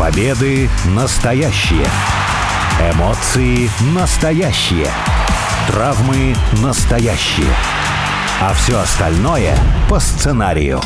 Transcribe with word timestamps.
Победы 0.00 0.70
настоящие. 0.86 1.84
Эмоции 2.94 3.68
настоящие. 3.94 4.86
Травмы 5.66 6.34
настоящие. 6.62 7.54
А 8.40 8.54
все 8.54 8.78
остальное 8.78 9.54
по 9.90 10.00
сценарию. 10.00 10.80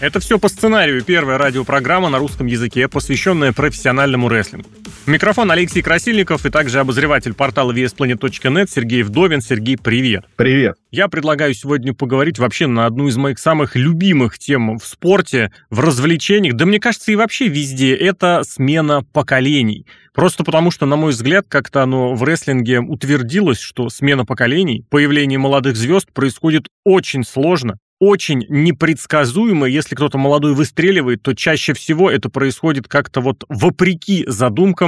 Это 0.00 0.20
все 0.20 0.38
по 0.38 0.48
сценарию. 0.48 1.04
Первая 1.04 1.36
радиопрограмма 1.36 2.08
на 2.08 2.16
русском 2.16 2.46
языке, 2.46 2.88
посвященная 2.88 3.52
профессиональному 3.52 4.30
рестлингу. 4.30 4.70
Микрофон 5.06 5.50
Алексей 5.50 5.82
Красильников 5.82 6.46
и 6.46 6.50
также 6.50 6.80
обозреватель 6.80 7.34
портала 7.34 7.72
VSPlanet.net 7.72 8.68
Сергей 8.70 9.02
Вдовин. 9.02 9.40
Сергей, 9.40 9.76
привет. 9.76 10.24
Привет. 10.36 10.76
Я 10.90 11.08
предлагаю 11.08 11.54
сегодня 11.54 11.94
поговорить 11.94 12.38
вообще 12.38 12.66
на 12.66 12.86
одну 12.86 13.08
из 13.08 13.16
моих 13.16 13.38
самых 13.38 13.76
любимых 13.76 14.38
тем 14.38 14.78
в 14.78 14.84
спорте, 14.84 15.52
в 15.70 15.80
развлечениях, 15.80 16.54
да 16.54 16.66
мне 16.66 16.80
кажется 16.80 17.12
и 17.12 17.16
вообще 17.16 17.48
везде, 17.48 17.94
это 17.94 18.42
смена 18.44 19.02
поколений. 19.12 19.86
Просто 20.14 20.44
потому, 20.44 20.70
что, 20.70 20.86
на 20.86 20.96
мой 20.96 21.12
взгляд, 21.12 21.46
как-то 21.48 21.82
оно 21.82 22.14
в 22.14 22.24
рестлинге 22.24 22.80
утвердилось, 22.80 23.60
что 23.60 23.88
смена 23.88 24.24
поколений, 24.24 24.84
появление 24.90 25.38
молодых 25.38 25.76
звезд 25.76 26.12
происходит 26.12 26.66
очень 26.84 27.24
сложно, 27.24 27.78
очень 28.00 28.46
непредсказуемо. 28.48 29.66
Если 29.66 29.94
кто-то 29.94 30.18
молодой 30.18 30.54
выстреливает, 30.54 31.22
то 31.22 31.34
чаще 31.34 31.74
всего 31.74 32.10
это 32.10 32.30
происходит 32.30 32.88
как-то 32.88 33.20
вот 33.20 33.44
вопреки 33.48 34.24
задумкам, 34.26 34.79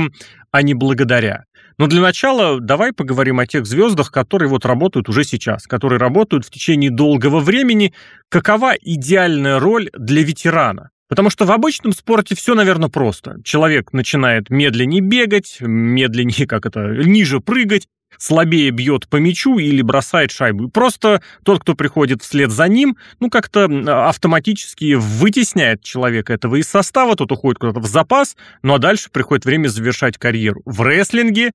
а 0.50 0.62
не 0.62 0.74
благодаря. 0.74 1.44
Но 1.78 1.86
для 1.86 2.00
начала 2.00 2.60
давай 2.60 2.92
поговорим 2.92 3.40
о 3.40 3.46
тех 3.46 3.66
звездах, 3.66 4.10
которые 4.12 4.48
вот 4.48 4.64
работают 4.64 5.08
уже 5.08 5.24
сейчас, 5.24 5.66
которые 5.66 5.98
работают 5.98 6.44
в 6.44 6.50
течение 6.50 6.90
долгого 6.90 7.40
времени. 7.40 7.92
Какова 8.28 8.74
идеальная 8.80 9.58
роль 9.58 9.90
для 9.92 10.22
ветерана? 10.22 10.90
Потому 11.08 11.28
что 11.28 11.44
в 11.44 11.50
обычном 11.50 11.92
спорте 11.92 12.34
все, 12.34 12.54
наверное, 12.54 12.88
просто. 12.88 13.36
Человек 13.44 13.92
начинает 13.92 14.48
медленнее 14.48 15.02
бегать, 15.02 15.58
медленнее, 15.60 16.46
как 16.46 16.64
это, 16.64 16.80
ниже 17.04 17.40
прыгать, 17.40 17.86
слабее 18.22 18.70
бьет 18.70 19.08
по 19.08 19.16
мячу 19.16 19.58
или 19.58 19.82
бросает 19.82 20.30
шайбу. 20.30 20.68
Просто 20.68 21.22
тот, 21.42 21.60
кто 21.60 21.74
приходит 21.74 22.22
вслед 22.22 22.50
за 22.50 22.68
ним, 22.68 22.96
ну, 23.18 23.30
как-то 23.30 23.64
автоматически 24.08 24.94
вытесняет 24.94 25.82
человека 25.82 26.32
этого 26.32 26.56
из 26.56 26.68
состава, 26.68 27.16
тот 27.16 27.32
уходит 27.32 27.58
куда-то 27.58 27.80
в 27.80 27.86
запас, 27.86 28.36
ну 28.62 28.74
а 28.74 28.78
дальше 28.78 29.10
приходит 29.10 29.44
время 29.44 29.68
завершать 29.68 30.18
карьеру. 30.18 30.62
В 30.64 30.82
рестлинге 30.82 31.50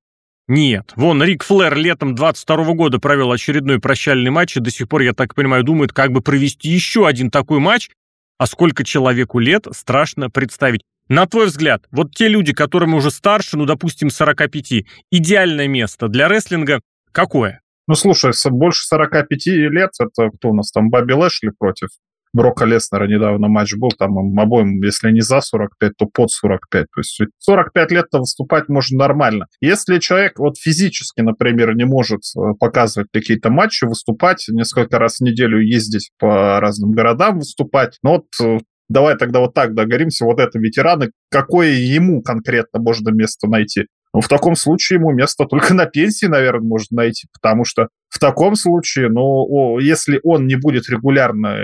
нет. 0.49 0.91
Вон, 0.95 1.23
Рик 1.23 1.43
Флэр 1.43 1.75
летом 1.75 2.15
22 2.15 2.73
года 2.73 2.99
провел 2.99 3.31
очередной 3.31 3.79
прощальный 3.79 4.31
матч, 4.31 4.57
и 4.57 4.59
до 4.59 4.71
сих 4.71 4.89
пор, 4.89 5.01
я 5.01 5.13
так 5.13 5.35
понимаю, 5.35 5.63
думает, 5.63 5.93
как 5.93 6.11
бы 6.11 6.21
провести 6.21 6.69
еще 6.69 7.07
один 7.07 7.31
такой 7.31 7.59
матч, 7.59 7.89
а 8.37 8.45
сколько 8.45 8.83
человеку 8.83 9.39
лет, 9.39 9.67
страшно 9.71 10.29
представить. 10.29 10.81
На 11.09 11.25
твой 11.25 11.47
взгляд, 11.47 11.83
вот 11.91 12.13
те 12.13 12.27
люди, 12.27 12.53
которым 12.53 12.93
уже 12.93 13.11
старше, 13.11 13.57
ну, 13.57 13.65
допустим, 13.65 14.09
45, 14.09 14.85
идеальное 15.11 15.67
место 15.67 16.07
для 16.07 16.27
рестлинга 16.27 16.81
какое? 17.11 17.61
Ну, 17.87 17.95
слушай, 17.95 18.33
больше 18.49 18.85
45 18.85 19.45
лет, 19.45 19.91
это 19.99 20.29
кто 20.29 20.49
у 20.49 20.53
нас 20.53 20.71
там, 20.71 20.89
Баби 20.89 21.13
Лэшли 21.13 21.51
против 21.57 21.87
Брока 22.33 22.65
Леснера 22.65 23.07
недавно 23.07 23.47
матч 23.47 23.73
был, 23.75 23.89
там 23.97 24.19
им 24.19 24.39
обоим, 24.39 24.81
если 24.83 25.11
не 25.11 25.21
за 25.21 25.41
45, 25.41 25.93
то 25.97 26.05
под 26.05 26.29
45. 26.29 26.85
То 26.93 26.99
есть 26.99 27.19
45 27.39 27.91
лет-то 27.91 28.19
выступать 28.19 28.69
можно 28.69 28.99
нормально. 28.99 29.47
Если 29.61 29.99
человек 29.99 30.37
вот 30.37 30.57
физически, 30.57 31.21
например, 31.21 31.75
не 31.75 31.85
может 31.85 32.19
э, 32.35 32.53
показывать 32.59 33.07
какие-то 33.11 33.49
матчи, 33.49 33.85
выступать, 33.85 34.45
несколько 34.49 34.99
раз 34.99 35.17
в 35.17 35.21
неделю 35.21 35.59
ездить 35.59 36.11
по 36.19 36.59
разным 36.59 36.91
городам 36.91 37.39
выступать, 37.39 37.97
ну 38.03 38.11
вот 38.11 38.25
э, 38.41 38.59
давай 38.89 39.17
тогда 39.17 39.39
вот 39.39 39.53
так 39.53 39.73
договоримся, 39.73 40.25
вот 40.25 40.39
это 40.39 40.59
ветераны, 40.59 41.11
какое 41.29 41.71
ему 41.71 42.21
конкретно 42.21 42.79
можно 42.79 43.09
место 43.09 43.47
найти? 43.47 43.85
Ну, 44.13 44.21
в 44.21 44.27
таком 44.27 44.55
случае 44.55 44.97
ему 44.97 45.11
место 45.11 45.45
только 45.45 45.73
на 45.73 45.85
пенсии, 45.85 46.25
наверное, 46.25 46.67
можно 46.67 46.97
найти, 46.97 47.27
потому 47.33 47.65
что 47.65 47.89
в 48.09 48.19
таком 48.19 48.55
случае, 48.55 49.09
ну, 49.09 49.21
о, 49.21 49.79
если 49.79 50.19
он 50.23 50.47
не 50.47 50.55
будет 50.55 50.89
регулярно 50.89 51.59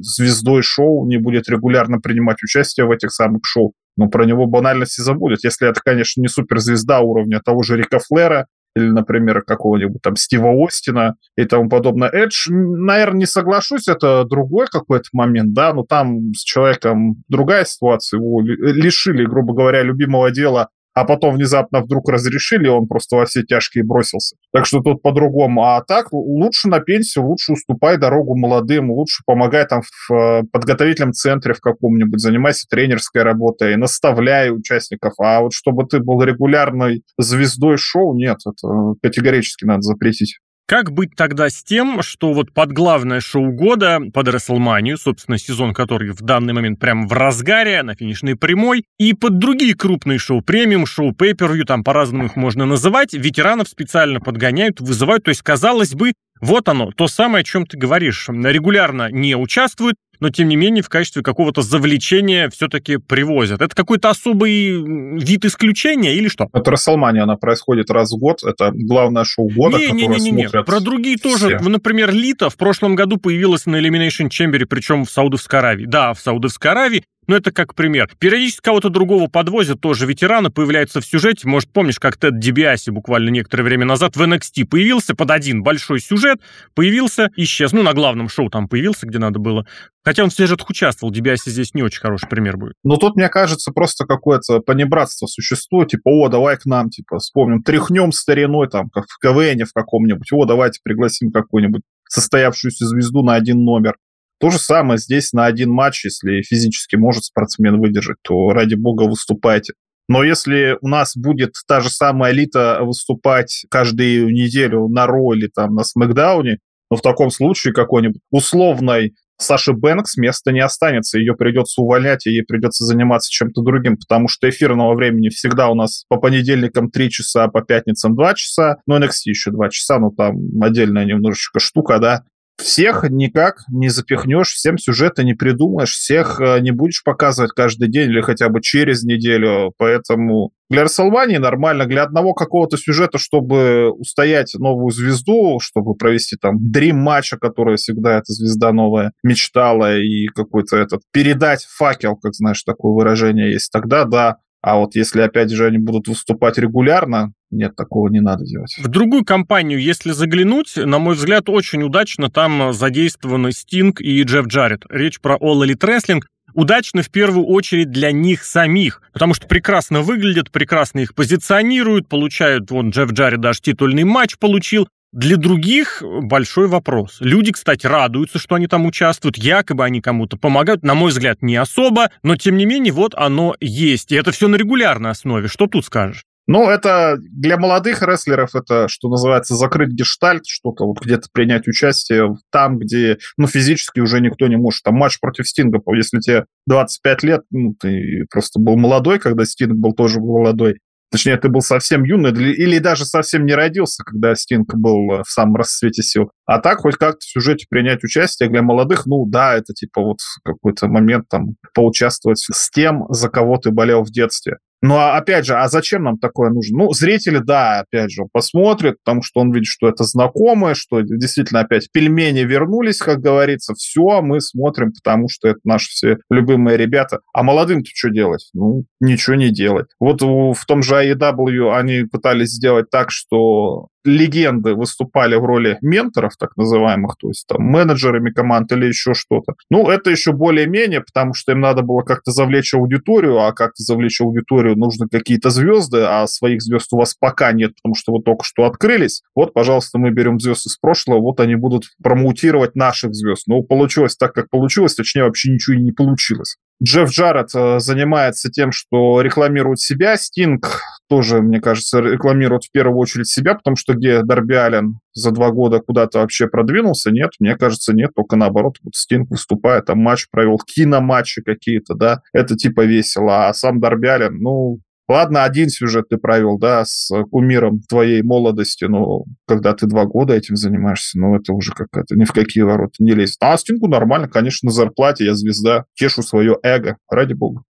звездой 0.00 0.62
шоу, 0.62 1.06
не 1.06 1.16
будет 1.16 1.48
регулярно 1.48 1.98
принимать 1.98 2.42
участие 2.42 2.86
в 2.86 2.90
этих 2.90 3.10
самых 3.10 3.40
шоу, 3.44 3.72
ну, 3.96 4.08
про 4.08 4.24
него 4.26 4.46
банальности 4.46 5.00
забудет. 5.00 5.42
Если 5.42 5.68
это, 5.68 5.80
конечно, 5.84 6.20
не 6.20 6.28
суперзвезда 6.28 7.00
уровня 7.00 7.40
того 7.44 7.62
же 7.62 7.76
Рика 7.76 7.98
Флера, 7.98 8.46
или, 8.78 8.90
например, 8.90 9.42
какого-нибудь 9.42 10.02
там 10.02 10.16
Стива 10.16 10.52
Остина 10.64 11.14
и 11.36 11.44
тому 11.44 11.68
подобное. 11.68 12.08
Эдж, 12.08 12.48
наверное, 12.50 13.20
не 13.20 13.26
соглашусь, 13.26 13.88
это 13.88 14.24
другой 14.24 14.66
какой-то 14.66 15.08
момент, 15.12 15.52
да, 15.52 15.72
но 15.72 15.84
там 15.84 16.32
с 16.34 16.42
человеком 16.42 17.22
другая 17.28 17.64
ситуация, 17.64 18.18
его 18.18 18.40
лишили, 18.42 19.24
грубо 19.24 19.54
говоря, 19.54 19.82
любимого 19.82 20.30
дела 20.30 20.68
а 21.00 21.04
потом 21.04 21.34
внезапно 21.34 21.80
вдруг 21.80 22.08
разрешили, 22.08 22.66
он 22.66 22.88
просто 22.88 23.16
во 23.16 23.24
все 23.24 23.42
тяжкие 23.44 23.84
бросился. 23.84 24.36
Так 24.52 24.66
что 24.66 24.80
тут 24.80 25.00
по-другому. 25.00 25.62
А 25.64 25.82
так 25.82 26.12
лучше 26.12 26.68
на 26.68 26.80
пенсию, 26.80 27.26
лучше 27.26 27.52
уступай 27.52 27.98
дорогу 27.98 28.36
молодым, 28.36 28.90
лучше 28.90 29.22
помогай 29.24 29.64
там 29.66 29.82
в 29.82 30.12
э, 30.12 30.42
подготовительном 30.50 31.12
центре 31.12 31.54
в 31.54 31.60
каком-нибудь, 31.60 32.18
занимайся 32.20 32.66
тренерской 32.68 33.22
работой, 33.22 33.76
наставляй 33.76 34.50
участников. 34.50 35.12
А 35.20 35.40
вот 35.40 35.52
чтобы 35.52 35.84
ты 35.86 36.00
был 36.00 36.20
регулярной 36.22 37.02
звездой 37.16 37.76
шоу, 37.76 38.16
нет, 38.16 38.38
это 38.44 38.94
категорически 39.00 39.64
надо 39.64 39.82
запретить. 39.82 40.38
Как 40.68 40.92
быть 40.92 41.16
тогда 41.16 41.48
с 41.48 41.64
тем, 41.64 42.02
что 42.02 42.34
вот 42.34 42.52
под 42.52 42.72
главное 42.72 43.20
шоу 43.20 43.52
года, 43.52 44.00
под 44.12 44.28
Расселманию, 44.28 44.98
собственно, 44.98 45.38
сезон, 45.38 45.72
который 45.72 46.10
в 46.10 46.20
данный 46.20 46.52
момент 46.52 46.78
прям 46.78 47.08
в 47.08 47.12
разгаре, 47.14 47.82
на 47.82 47.94
финишной 47.94 48.36
прямой, 48.36 48.84
и 48.98 49.14
под 49.14 49.38
другие 49.38 49.74
крупные 49.74 50.18
шоу, 50.18 50.42
премиум, 50.42 50.84
шоу, 50.84 51.14
пейпервью, 51.14 51.64
там 51.64 51.84
по-разному 51.84 52.26
их 52.26 52.36
можно 52.36 52.66
называть, 52.66 53.14
ветеранов 53.14 53.66
специально 53.68 54.20
подгоняют, 54.20 54.78
вызывают, 54.78 55.24
то 55.24 55.30
есть, 55.30 55.40
казалось 55.40 55.94
бы, 55.94 56.12
вот 56.42 56.68
оно, 56.68 56.90
то 56.92 57.08
самое, 57.08 57.40
о 57.40 57.44
чем 57.44 57.66
ты 57.66 57.78
говоришь. 57.78 58.28
Регулярно 58.28 59.10
не 59.10 59.36
участвуют, 59.36 59.96
но 60.20 60.30
тем 60.30 60.48
не 60.48 60.56
менее 60.56 60.82
в 60.82 60.88
качестве 60.88 61.22
какого-то 61.22 61.62
завлечения 61.62 62.48
все-таки 62.50 62.96
привозят. 62.96 63.62
Это 63.62 63.74
какой-то 63.74 64.10
особый 64.10 65.18
вид 65.18 65.44
исключения 65.44 66.14
или 66.14 66.28
что? 66.28 66.48
Это 66.52 66.70
Расселмания, 66.70 67.22
она 67.22 67.36
происходит 67.36 67.90
раз 67.90 68.12
в 68.12 68.18
год, 68.18 68.42
это 68.42 68.70
главное 68.74 69.24
шоу 69.24 69.48
года, 69.48 69.78
не, 69.78 69.90
не, 69.92 70.06
не, 70.06 70.18
не, 70.18 70.30
не. 70.30 70.48
Про 70.48 70.80
другие 70.80 71.16
все. 71.16 71.30
тоже. 71.30 71.58
Например, 71.60 72.12
Лита 72.12 72.50
в 72.50 72.56
прошлом 72.56 72.94
году 72.94 73.16
появилась 73.16 73.66
на 73.66 73.76
Elimination 73.76 74.28
Chamber, 74.28 74.64
причем 74.66 75.04
в 75.04 75.10
Саудовской 75.10 75.58
Аравии. 75.58 75.86
Да, 75.86 76.14
в 76.14 76.20
Саудовской 76.20 76.70
Аравии, 76.70 77.04
но 77.28 77.36
это 77.36 77.52
как 77.52 77.74
пример. 77.74 78.10
Периодически 78.18 78.62
кого-то 78.62 78.88
другого 78.88 79.28
подвозят, 79.28 79.80
тоже 79.80 80.06
ветераны, 80.06 80.50
появляются 80.50 81.00
в 81.00 81.06
сюжете. 81.06 81.46
Может, 81.46 81.70
помнишь, 81.70 82.00
как 82.00 82.16
Тед 82.16 82.40
Дибиаси 82.40 82.90
буквально 82.90 83.28
некоторое 83.28 83.62
время 83.62 83.84
назад 83.84 84.16
в 84.16 84.22
NXT 84.22 84.64
появился 84.64 85.14
под 85.14 85.30
один 85.30 85.62
большой 85.62 86.00
сюжет, 86.00 86.40
появился, 86.74 87.30
исчез. 87.36 87.72
Ну, 87.72 87.82
на 87.82 87.92
главном 87.92 88.28
шоу 88.28 88.48
там 88.48 88.66
появился, 88.66 89.06
где 89.06 89.18
надо 89.18 89.38
было. 89.38 89.66
Хотя 90.02 90.24
он 90.24 90.30
в 90.30 90.34
сюжетах 90.34 90.70
участвовал, 90.70 91.12
Дибиаси 91.12 91.50
здесь 91.50 91.74
не 91.74 91.82
очень 91.82 92.00
хороший 92.00 92.28
пример 92.28 92.56
будет. 92.56 92.74
Ну, 92.82 92.96
тут, 92.96 93.16
мне 93.16 93.28
кажется, 93.28 93.72
просто 93.72 94.06
какое-то 94.06 94.60
понебратство 94.60 95.26
существует. 95.26 95.90
Типа, 95.90 96.08
о, 96.08 96.28
давай 96.28 96.56
к 96.56 96.64
нам, 96.64 96.88
типа, 96.88 97.18
вспомним, 97.18 97.62
тряхнем 97.62 98.12
стариной, 98.12 98.68
там, 98.68 98.88
как 98.88 99.04
в 99.06 99.18
КВН 99.18 99.66
в 99.66 99.72
каком-нибудь. 99.74 100.32
О, 100.32 100.46
давайте 100.46 100.80
пригласим 100.82 101.30
какую-нибудь 101.30 101.82
состоявшуюся 102.08 102.86
звезду 102.86 103.22
на 103.22 103.34
один 103.34 103.64
номер. 103.64 103.96
То 104.40 104.50
же 104.50 104.58
самое 104.58 104.98
здесь 104.98 105.32
на 105.32 105.46
один 105.46 105.70
матч, 105.70 106.04
если 106.04 106.42
физически 106.42 106.96
может 106.96 107.24
спортсмен 107.24 107.80
выдержать, 107.80 108.18
то 108.22 108.50
ради 108.50 108.74
бога 108.74 109.02
выступайте. 109.02 109.74
Но 110.08 110.22
если 110.22 110.78
у 110.80 110.88
нас 110.88 111.16
будет 111.16 111.54
та 111.66 111.80
же 111.80 111.90
самая 111.90 112.32
элита 112.32 112.78
выступать 112.82 113.66
каждую 113.70 114.32
неделю 114.32 114.88
на 114.88 115.06
Ро 115.06 115.34
или 115.34 115.48
там 115.48 115.74
на 115.74 115.84
Смакдауне, 115.84 116.58
но 116.90 116.96
в 116.96 117.02
таком 117.02 117.30
случае 117.30 117.74
какой-нибудь 117.74 118.22
условной 118.30 119.14
Саши 119.40 119.72
Бэнкс 119.72 120.16
места 120.16 120.50
не 120.50 120.60
останется, 120.60 121.18
ее 121.18 121.34
придется 121.34 121.80
увольнять, 121.80 122.26
и 122.26 122.30
ей 122.30 122.42
придется 122.42 122.84
заниматься 122.84 123.30
чем-то 123.30 123.62
другим, 123.62 123.96
потому 123.96 124.26
что 124.26 124.48
эфирного 124.48 124.94
времени 124.94 125.28
всегда 125.28 125.68
у 125.68 125.76
нас 125.76 126.04
по 126.08 126.16
понедельникам 126.16 126.90
3 126.90 127.10
часа, 127.10 127.46
по 127.46 127.62
пятницам 127.62 128.16
2 128.16 128.34
часа, 128.34 128.78
ну, 128.86 128.98
NXT 128.98 129.26
еще 129.26 129.52
2 129.52 129.68
часа, 129.70 130.00
ну, 130.00 130.10
там 130.10 130.36
отдельная 130.60 131.04
немножечко 131.04 131.60
штука, 131.60 132.00
да, 132.00 132.24
всех 132.58 133.04
никак 133.08 133.62
не 133.68 133.88
запихнешь, 133.88 134.52
всем 134.52 134.78
сюжета 134.78 135.22
не 135.22 135.34
придумаешь, 135.34 135.92
всех 135.92 136.40
э, 136.40 136.60
не 136.60 136.70
будешь 136.70 137.02
показывать 137.04 137.52
каждый 137.52 137.88
день 137.88 138.10
или 138.10 138.20
хотя 138.20 138.48
бы 138.48 138.60
через 138.60 139.04
неделю. 139.04 139.72
Поэтому 139.78 140.50
для 140.68 140.84
Расселмании 140.84 141.38
нормально, 141.38 141.86
для 141.86 142.02
одного 142.02 142.34
какого-то 142.34 142.76
сюжета, 142.76 143.18
чтобы 143.18 143.90
устоять 143.90 144.54
новую 144.54 144.90
звезду, 144.90 145.60
чтобы 145.60 145.94
провести 145.94 146.36
там 146.36 146.56
дрим 146.58 146.96
матча, 146.98 147.38
который 147.38 147.76
всегда 147.76 148.18
эта 148.18 148.32
звезда 148.32 148.72
новая 148.72 149.12
мечтала, 149.22 149.96
и 149.96 150.26
какой-то 150.26 150.76
этот 150.76 151.02
передать 151.12 151.64
факел, 151.64 152.16
как 152.16 152.34
знаешь, 152.34 152.62
такое 152.64 152.92
выражение 152.92 153.52
есть, 153.52 153.70
тогда 153.72 154.04
да, 154.04 154.36
а 154.60 154.76
вот 154.76 154.96
если, 154.96 155.20
опять 155.20 155.50
же, 155.50 155.66
они 155.66 155.78
будут 155.78 156.08
выступать 156.08 156.58
регулярно, 156.58 157.32
нет, 157.50 157.76
такого 157.76 158.08
не 158.08 158.20
надо 158.20 158.44
делать. 158.44 158.76
В 158.78 158.88
другую 158.88 159.24
компанию, 159.24 159.80
если 159.80 160.10
заглянуть, 160.10 160.76
на 160.76 160.98
мой 160.98 161.14
взгляд, 161.14 161.48
очень 161.48 161.82
удачно 161.82 162.30
там 162.30 162.72
задействованы 162.72 163.52
Стинг 163.52 164.00
и 164.00 164.22
Джефф 164.22 164.46
Джаред. 164.46 164.84
Речь 164.90 165.20
про 165.20 165.36
All 165.36 165.64
Elite 165.64 165.80
Wrestling. 165.80 166.20
удачно 166.54 167.02
в 167.02 167.10
первую 167.10 167.46
очередь 167.46 167.90
для 167.90 168.12
них 168.12 168.44
самих, 168.44 169.02
потому 169.12 169.34
что 169.34 169.46
прекрасно 169.46 170.02
выглядят, 170.02 170.50
прекрасно 170.50 171.00
их 171.00 171.14
позиционируют, 171.14 172.08
получают, 172.08 172.70
вон 172.70 172.90
Джефф 172.90 173.12
Джарри 173.12 173.36
даже 173.36 173.60
титульный 173.60 174.04
матч 174.04 174.38
получил, 174.38 174.88
для 175.12 175.38
других 175.38 176.02
большой 176.02 176.68
вопрос. 176.68 177.16
Люди, 177.20 177.52
кстати, 177.52 177.86
радуются, 177.86 178.38
что 178.38 178.56
они 178.56 178.66
там 178.66 178.84
участвуют, 178.84 179.38
якобы 179.38 179.84
они 179.84 180.02
кому-то 180.02 180.36
помогают. 180.36 180.82
На 180.82 180.94
мой 180.94 181.10
взгляд, 181.10 181.40
не 181.40 181.56
особо, 181.56 182.10
но 182.22 182.36
тем 182.36 182.58
не 182.58 182.66
менее, 182.66 182.92
вот 182.92 183.14
оно 183.14 183.56
есть. 183.58 184.12
И 184.12 184.16
это 184.16 184.32
все 184.32 184.48
на 184.48 184.56
регулярной 184.56 185.10
основе. 185.10 185.48
Что 185.48 185.66
тут 185.66 185.86
скажешь? 185.86 186.24
Ну, 186.48 186.70
это 186.70 187.18
для 187.20 187.58
молодых 187.58 188.00
рестлеров 188.00 188.54
это, 188.54 188.88
что 188.88 189.10
называется, 189.10 189.54
закрыть 189.54 189.90
гештальт, 189.90 190.46
что-то 190.46 190.86
вот 190.86 190.98
где-то 190.98 191.28
принять 191.30 191.68
участие 191.68 192.34
там, 192.50 192.78
где, 192.78 193.18
ну, 193.36 193.46
физически 193.46 194.00
уже 194.00 194.22
никто 194.22 194.46
не 194.46 194.56
может. 194.56 194.82
Там 194.82 194.94
матч 194.94 195.20
против 195.20 195.46
Стинга, 195.46 195.78
если 195.94 196.20
тебе 196.20 196.46
25 196.66 197.22
лет, 197.22 197.42
ну, 197.50 197.74
ты 197.78 198.24
просто 198.30 198.60
был 198.60 198.76
молодой, 198.76 199.18
когда 199.18 199.44
Стинг 199.44 199.74
был 199.74 199.92
тоже 199.92 200.20
молодой, 200.20 200.78
Точнее, 201.10 201.38
ты 201.38 201.48
был 201.48 201.62
совсем 201.62 202.04
юный 202.04 202.32
или 202.32 202.78
даже 202.78 203.06
совсем 203.06 203.46
не 203.46 203.54
родился, 203.54 204.04
когда 204.04 204.34
Стинг 204.34 204.74
был 204.74 205.10
э, 205.12 205.22
в 205.22 205.30
самом 205.30 205.56
расцвете 205.56 206.02
сил. 206.02 206.30
А 206.48 206.60
так 206.60 206.78
хоть 206.78 206.96
как-то 206.96 207.20
в 207.20 207.28
сюжете 207.28 207.66
принять 207.68 208.02
участие 208.02 208.48
для 208.48 208.62
молодых, 208.62 209.04
ну 209.04 209.26
да, 209.26 209.54
это 209.54 209.74
типа 209.74 210.00
вот 210.00 210.20
какой-то 210.42 210.88
момент 210.88 211.28
там 211.28 211.56
поучаствовать 211.74 212.38
с 212.38 212.70
тем, 212.70 213.04
за 213.10 213.28
кого 213.28 213.58
ты 213.58 213.70
болел 213.70 214.02
в 214.02 214.10
детстве. 214.10 214.56
Ну, 214.80 214.94
а 214.94 215.16
опять 215.16 215.44
же, 215.44 215.56
а 215.56 215.68
зачем 215.68 216.04
нам 216.04 216.18
такое 216.18 216.50
нужно? 216.50 216.84
Ну, 216.84 216.92
зрители, 216.92 217.38
да, 217.38 217.80
опять 217.80 218.12
же, 218.12 218.22
посмотрят, 218.32 218.96
потому 219.04 219.22
что 219.22 219.40
он 219.40 219.52
видит, 219.52 219.66
что 219.66 219.88
это 219.88 220.04
знакомое, 220.04 220.74
что 220.74 221.00
действительно 221.00 221.60
опять 221.60 221.90
пельмени 221.92 222.44
вернулись, 222.44 222.98
как 222.98 223.18
говорится. 223.18 223.74
Все, 223.74 224.22
мы 224.22 224.40
смотрим, 224.40 224.92
потому 224.92 225.28
что 225.28 225.48
это 225.48 225.58
наши 225.64 225.90
все 225.90 226.18
любимые 226.30 226.76
ребята. 226.78 227.20
А 227.34 227.42
молодым-то 227.42 227.90
что 227.92 228.08
делать? 228.08 228.48
Ну, 228.54 228.84
ничего 229.00 229.34
не 229.34 229.50
делать. 229.50 229.88
Вот 229.98 230.22
в 230.22 230.64
том 230.66 230.82
же 230.82 230.94
AEW 230.94 231.76
они 231.76 232.04
пытались 232.04 232.50
сделать 232.50 232.88
так, 232.88 233.10
что 233.10 233.88
легенды 234.04 234.74
выступали 234.74 235.34
в 235.36 235.44
роли 235.44 235.78
менторов, 235.80 236.36
так 236.38 236.56
называемых, 236.56 237.16
то 237.18 237.28
есть 237.28 237.46
там 237.46 237.62
менеджерами 237.62 238.30
команд 238.30 238.70
или 238.72 238.86
еще 238.86 239.14
что-то. 239.14 239.54
Ну, 239.70 239.88
это 239.88 240.10
еще 240.10 240.32
более-менее, 240.32 241.00
потому 241.00 241.34
что 241.34 241.52
им 241.52 241.60
надо 241.60 241.82
было 241.82 242.02
как-то 242.02 242.30
завлечь 242.30 242.74
аудиторию, 242.74 243.40
а 243.40 243.52
как-то 243.52 243.82
завлечь 243.82 244.20
аудиторию 244.20 244.76
нужны 244.76 245.06
какие-то 245.10 245.50
звезды, 245.50 246.02
а 246.02 246.26
своих 246.26 246.62
звезд 246.62 246.92
у 246.92 246.98
вас 246.98 247.14
пока 247.18 247.52
нет, 247.52 247.74
потому 247.76 247.94
что 247.94 248.12
вы 248.12 248.22
только 248.22 248.44
что 248.44 248.64
открылись. 248.64 249.22
Вот, 249.34 249.52
пожалуйста, 249.52 249.98
мы 249.98 250.10
берем 250.10 250.38
звезд 250.40 250.66
из 250.66 250.76
прошлого, 250.76 251.20
вот 251.20 251.40
они 251.40 251.56
будут 251.56 251.84
промоутировать 252.02 252.74
наших 252.76 253.14
звезд. 253.14 253.44
Ну, 253.46 253.62
получилось 253.62 254.16
так, 254.16 254.32
как 254.32 254.50
получилось, 254.50 254.94
точнее, 254.94 255.24
вообще 255.24 255.52
ничего 255.52 255.76
и 255.76 255.82
не 255.82 255.92
получилось. 255.92 256.56
Джефф 256.82 257.10
Джаред 257.10 257.48
э, 257.54 257.80
занимается 257.80 258.50
тем, 258.50 258.70
что 258.70 259.20
рекламирует 259.20 259.80
себя. 259.80 260.16
Стинг 260.16 260.80
тоже, 261.08 261.40
мне 261.42 261.60
кажется, 261.60 261.98
рекламирует 262.00 262.64
в 262.64 262.70
первую 262.70 262.98
очередь 262.98 263.28
себя, 263.28 263.54
потому 263.54 263.76
что 263.76 263.94
где 263.94 264.22
Дарби 264.22 264.54
Аллен 264.54 265.00
за 265.12 265.32
два 265.32 265.50
года 265.50 265.80
куда-то 265.80 266.20
вообще 266.20 266.46
продвинулся? 266.46 267.10
Нет, 267.10 267.32
мне 267.40 267.56
кажется, 267.56 267.92
нет, 267.92 268.12
только 268.14 268.36
наоборот. 268.36 268.76
Вот 268.82 268.94
Стинг 268.94 269.30
выступает, 269.30 269.86
там 269.86 269.98
матч 269.98 270.28
провел, 270.30 270.58
киноматчи 270.58 271.42
какие-то, 271.42 271.94
да, 271.94 272.20
это 272.32 272.54
типа 272.54 272.84
весело. 272.84 273.48
А 273.48 273.54
сам 273.54 273.80
Дарби 273.80 274.06
Аллен, 274.06 274.38
ну, 274.38 274.78
Ладно, 275.08 275.44
один 275.44 275.70
сюжет 275.70 276.10
ты 276.10 276.18
провел, 276.18 276.58
да, 276.58 276.84
с 276.84 277.10
кумиром 277.30 277.80
твоей 277.88 278.22
молодости, 278.22 278.84
но 278.84 279.24
когда 279.46 279.72
ты 279.72 279.86
два 279.86 280.04
года 280.04 280.34
этим 280.34 280.56
занимаешься, 280.56 281.18
ну, 281.18 281.34
это 281.34 281.54
уже 281.54 281.72
какая-то 281.72 282.14
ни 282.14 282.24
в 282.24 282.32
какие 282.32 282.62
ворота 282.62 282.94
не 282.98 283.12
лезет. 283.12 283.36
А 283.40 283.56
Стингу 283.56 283.88
нормально, 283.88 284.28
конечно, 284.28 284.66
на 284.66 284.72
зарплате, 284.72 285.24
я 285.24 285.34
звезда, 285.34 285.84
тешу 285.94 286.22
свое 286.22 286.56
эго, 286.62 286.98
ради 287.10 287.32
бога. 287.32 287.62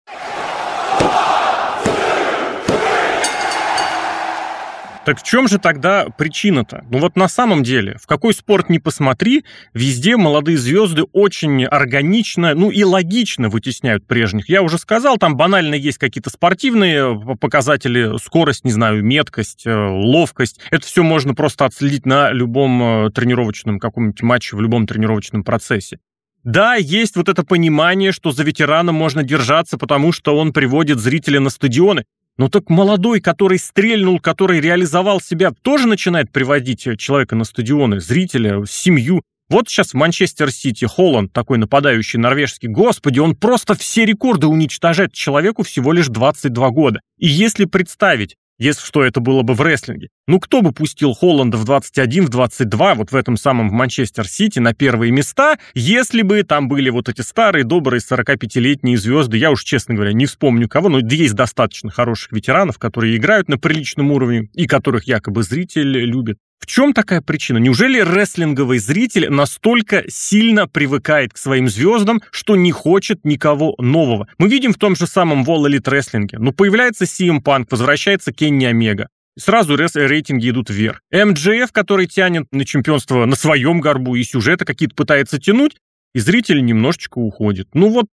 Так 5.09 5.19
в 5.19 5.23
чем 5.23 5.47
же 5.47 5.57
тогда 5.57 6.05
причина-то? 6.05 6.85
Ну 6.91 6.99
вот 6.99 7.15
на 7.15 7.27
самом 7.27 7.63
деле, 7.63 7.97
в 7.99 8.05
какой 8.05 8.31
спорт 8.31 8.69
не 8.69 8.77
посмотри, 8.77 9.43
везде 9.73 10.17
молодые 10.17 10.55
звезды 10.59 11.01
очень 11.01 11.65
органично, 11.65 12.53
ну 12.53 12.69
и 12.69 12.83
логично 12.83 13.49
вытесняют 13.49 14.05
прежних. 14.05 14.49
Я 14.49 14.61
уже 14.61 14.77
сказал, 14.77 15.17
там 15.17 15.35
банально 15.35 15.73
есть 15.73 15.97
какие-то 15.97 16.29
спортивные 16.29 17.19
показатели, 17.41 18.19
скорость, 18.19 18.65
не 18.65 18.71
знаю, 18.71 19.03
меткость, 19.03 19.65
э, 19.65 19.73
ловкость. 19.73 20.59
Это 20.69 20.85
все 20.85 21.01
можно 21.01 21.33
просто 21.33 21.65
отследить 21.65 22.05
на 22.05 22.29
любом 22.29 23.07
э, 23.07 23.09
тренировочном 23.09 23.79
каком-нибудь 23.79 24.21
матче, 24.21 24.55
в 24.55 24.61
любом 24.61 24.85
тренировочном 24.85 25.43
процессе. 25.43 25.97
Да, 26.43 26.75
есть 26.75 27.15
вот 27.15 27.27
это 27.27 27.43
понимание, 27.43 28.11
что 28.11 28.31
за 28.31 28.43
ветераном 28.43 28.95
можно 28.95 29.23
держаться, 29.23 29.77
потому 29.77 30.11
что 30.11 30.37
он 30.37 30.53
приводит 30.53 30.99
зрителя 30.99 31.39
на 31.39 31.49
стадионы. 31.49 32.05
Ну 32.39 32.47
так 32.47 32.69
молодой, 32.69 33.19
который 33.19 33.59
стрельнул, 33.59 34.21
который 34.21 34.61
реализовал 34.61 35.19
себя, 35.19 35.51
тоже 35.61 35.89
начинает 35.89 36.31
приводить 36.31 36.87
э, 36.87 36.95
человека 36.95 37.35
на 37.35 37.43
стадионы, 37.43 37.99
зрителя, 37.99 38.63
семью. 38.65 39.21
Вот 39.49 39.67
сейчас 39.67 39.89
в 39.89 39.95
Манчестер 39.95 40.49
Сити 40.49 40.85
Холланд, 40.85 41.33
такой 41.33 41.57
нападающий 41.57 42.17
норвежский, 42.17 42.69
господи, 42.69 43.19
он 43.19 43.35
просто 43.35 43.75
все 43.75 44.05
рекорды 44.05 44.47
уничтожает 44.47 45.11
человеку 45.11 45.63
всего 45.63 45.91
лишь 45.91 46.07
22 46.07 46.69
года. 46.69 47.01
И 47.17 47.27
если 47.27 47.65
представить, 47.65 48.37
если 48.59 48.85
что 48.85 49.03
это 49.03 49.19
было 49.19 49.41
бы 49.41 49.53
в 49.53 49.61
рестлинге. 49.61 50.09
Ну 50.27 50.39
кто 50.39 50.61
бы 50.61 50.71
пустил 50.71 51.13
Холланда 51.13 51.57
в 51.57 51.65
21, 51.65 52.25
в 52.25 52.29
22, 52.29 52.95
вот 52.95 53.11
в 53.11 53.15
этом 53.15 53.37
самом 53.37 53.69
в 53.69 53.71
Манчестер-Сити 53.71 54.59
на 54.59 54.73
первые 54.73 55.11
места, 55.11 55.57
если 55.73 56.21
бы 56.21 56.43
там 56.43 56.67
были 56.67 56.89
вот 56.89 57.09
эти 57.09 57.21
старые, 57.21 57.63
добрые 57.63 58.01
45-летние 58.01 58.97
звезды, 58.97 59.37
я 59.37 59.51
уж, 59.51 59.63
честно 59.63 59.95
говоря, 59.95 60.13
не 60.13 60.25
вспомню 60.25 60.69
кого, 60.69 60.89
но 60.89 60.99
есть 60.99 61.33
достаточно 61.33 61.89
хороших 61.89 62.33
ветеранов, 62.33 62.77
которые 62.77 63.15
играют 63.15 63.47
на 63.49 63.57
приличном 63.57 64.11
уровне 64.11 64.49
и 64.53 64.67
которых 64.67 65.05
якобы 65.05 65.43
зритель 65.43 65.87
любит. 65.87 66.37
В 66.59 66.65
чем 66.65 66.93
такая 66.93 67.21
причина? 67.21 67.57
Неужели 67.57 67.99
рестлинговый 67.99 68.79
зритель 68.79 69.29
настолько 69.29 70.03
сильно 70.07 70.67
привыкает 70.67 71.33
к 71.33 71.37
своим 71.37 71.67
звездам, 71.67 72.21
что 72.31 72.55
не 72.55 72.71
хочет 72.71 73.25
никого 73.25 73.75
нового? 73.79 74.27
Мы 74.37 74.49
видим 74.49 74.73
в 74.73 74.77
том 74.77 74.95
же 74.95 75.07
самом 75.07 75.43
Wall 75.43 75.67
Elite 75.67 75.89
рестлинге. 75.89 76.37
Ну, 76.37 76.51
появляется 76.51 77.05
CM 77.05 77.41
Punk, 77.41 77.67
возвращается 77.71 78.31
Кенни 78.31 78.65
Омега. 78.65 79.07
Сразу 79.37 79.77
рейтинги 79.77 80.49
идут 80.49 80.69
вверх. 80.69 81.01
МДФ, 81.11 81.71
который 81.71 82.07
тянет 82.07 82.45
на 82.51 82.65
чемпионство 82.65 83.25
на 83.25 83.35
своем 83.37 83.79
горбу 83.79 84.15
и 84.15 84.23
сюжеты 84.23 84.65
какие-то 84.65 84.95
пытается 84.95 85.39
тянуть, 85.39 85.77
и 86.13 86.19
зритель 86.19 86.63
немножечко 86.63 87.19
уходит. 87.19 87.69
Ну 87.73 87.89
вот 87.89 88.07